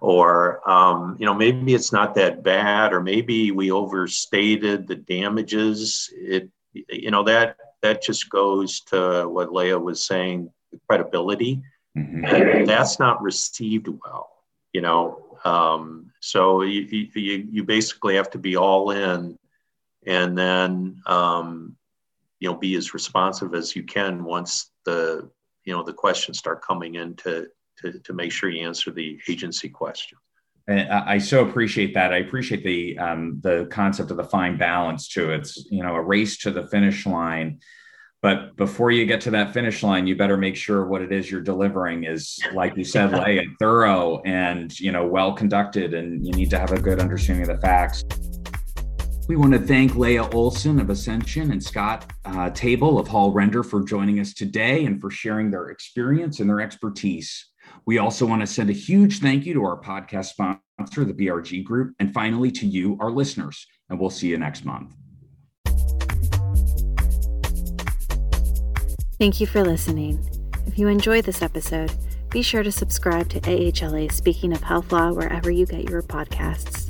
or 0.01 0.69
um, 0.69 1.17
you 1.19 1.27
know 1.27 1.35
maybe 1.35 1.75
it's 1.75 1.93
not 1.93 2.15
that 2.15 2.43
bad 2.43 2.93
or 2.93 3.01
maybe 3.01 3.51
we 3.51 3.71
overstated 3.71 4.87
the 4.87 4.97
damages. 4.97 6.11
It 6.15 6.51
you 6.73 7.11
know 7.11 7.23
that 7.25 7.57
that 7.83 8.03
just 8.03 8.29
goes 8.29 8.81
to 8.81 9.29
what 9.29 9.53
leah 9.53 9.79
was 9.79 10.05
saying 10.05 10.51
credibility. 10.89 11.63
Mm-hmm. 11.97 12.67
that's 12.67 12.99
not 12.99 13.23
received 13.23 13.89
well 13.89 14.37
you 14.77 14.83
know? 14.83 15.39
Um, 15.43 16.13
so 16.21 16.61
you, 16.61 17.09
you 17.15 17.49
you 17.51 17.65
basically 17.65 18.17
have 18.17 18.29
to 18.33 18.39
be 18.39 18.57
all 18.57 18.91
in 18.91 19.39
and 20.07 20.37
then 20.37 21.01
um, 21.07 21.76
you 22.41 22.49
know 22.49 22.57
be 22.57 22.75
as 22.77 22.95
responsive 22.95 23.55
as 23.55 23.75
you 23.75 23.83
can 23.83 24.25
once 24.25 24.71
the 24.85 25.29
you 25.65 25.73
know 25.73 25.83
the 25.83 25.93
questions 25.93 26.39
start 26.39 26.63
coming 26.63 26.97
in 26.97 27.15
to 27.17 27.47
to, 27.79 27.99
to 28.01 28.13
make 28.13 28.33
sure 28.33 28.49
you 28.49 28.67
answer 28.67 28.91
the 28.91 29.19
agency 29.29 29.69
question. 29.69 30.19
And 30.69 30.91
I 30.91 31.19
so 31.19 31.47
appreciate 31.47 31.95
that. 31.95 32.13
I 32.13 32.17
appreciate 32.17 32.65
the 32.65 32.99
um, 32.99 33.39
the 33.41 33.69
concept 33.71 34.11
of 34.11 34.17
the 34.17 34.25
fine 34.25 34.59
balance 34.59 35.07
too. 35.07 35.31
It's 35.31 35.65
you 35.71 35.83
know 35.83 35.95
a 35.95 36.03
race 36.03 36.39
to 36.39 36.51
the 36.51 36.67
finish 36.67 37.07
line, 37.07 37.61
but 38.21 38.57
before 38.57 38.91
you 38.91 39.07
get 39.07 39.21
to 39.23 39.31
that 39.31 39.53
finish 39.53 39.85
line, 39.85 40.09
you 40.09 40.17
better 40.17 40.37
make 40.37 40.57
sure 40.57 40.85
what 40.85 41.03
it 41.03 41.13
is 41.13 41.31
you're 41.31 41.41
delivering 41.41 42.03
is, 42.03 42.41
like 42.53 42.77
you 42.77 42.83
said, 42.83 43.13
Leah, 43.25 43.45
thorough 43.61 44.21
and 44.23 44.79
you 44.81 44.91
know 44.91 45.07
well 45.07 45.33
conducted, 45.33 45.95
and 45.95 46.27
you 46.27 46.33
need 46.33 46.51
to 46.51 46.59
have 46.59 46.73
a 46.73 46.81
good 46.81 46.99
understanding 46.99 47.49
of 47.49 47.55
the 47.55 47.63
facts. 47.63 48.03
We 49.29 49.35
want 49.35 49.55
to 49.55 49.59
thank 49.59 49.97
Leah 49.97 50.29
Olson 50.31 50.79
of 50.79 50.89
Ascension 50.89 51.51
and 51.51 51.61
Scott 51.63 52.13
uh, 52.25 52.51
Taebel 52.51 53.01
of 53.01 53.09
Hall 53.09 53.33
Render 53.33 53.65
for 53.65 53.83
joining 53.83 54.21
us 54.21 54.33
today 54.33 54.85
and 54.85 55.01
for 55.01 55.11
sharing 55.11 55.51
their 55.51 55.71
experience 55.71 56.39
and 56.39 56.49
their 56.49 56.61
expertise. 56.61 57.45
We 57.87 57.99
also 57.99 58.25
want 58.25 58.43
to 58.43 58.47
send 58.47 58.71
a 58.71 58.73
huge 58.73 59.19
thank 59.19 59.45
you 59.45 59.55
to 59.55 59.65
our 59.65 59.81
podcast 59.81 60.27
sponsor, 60.27 61.05
the 61.05 61.13
BRG 61.13 61.65
Group, 61.65 61.97
and 61.99 62.15
finally 62.15 62.53
to 62.53 62.67
you, 62.67 62.97
our 63.01 63.11
listeners. 63.11 63.67
And 63.91 63.99
we'll 63.99 64.11
see 64.11 64.29
you 64.29 64.39
next 64.39 64.65
month. 64.65 64.95
Thank 69.19 69.41
you 69.41 69.49
for 69.49 69.65
listening. 69.65 70.25
If 70.69 70.79
you 70.79 70.87
enjoyed 70.87 71.25
this 71.25 71.43
episode, 71.43 71.93
be 72.31 72.43
sure 72.43 72.63
to 72.63 72.71
subscribe 72.71 73.29
to 73.31 73.41
AHLA 73.41 74.13
Speaking 74.13 74.53
of 74.53 74.63
Health 74.63 74.93
Law 74.93 75.13
wherever 75.13 75.51
you 75.51 75.67
get 75.67 75.91
your 75.91 76.03
podcasts. 76.03 76.86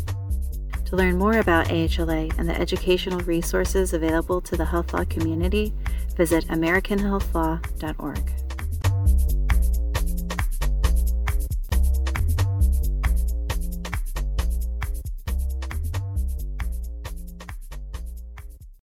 To 0.97 1.03
learn 1.03 1.19
more 1.19 1.37
about 1.37 1.67
AHLA 1.67 2.39
and 2.39 2.49
the 2.49 2.59
educational 2.59 3.21
resources 3.21 3.93
available 3.93 4.41
to 4.41 4.57
the 4.57 4.65
health 4.65 4.95
law 4.95 5.05
community, 5.05 5.75
visit 6.17 6.47
AmericanHealthLaw.org. 6.47 8.46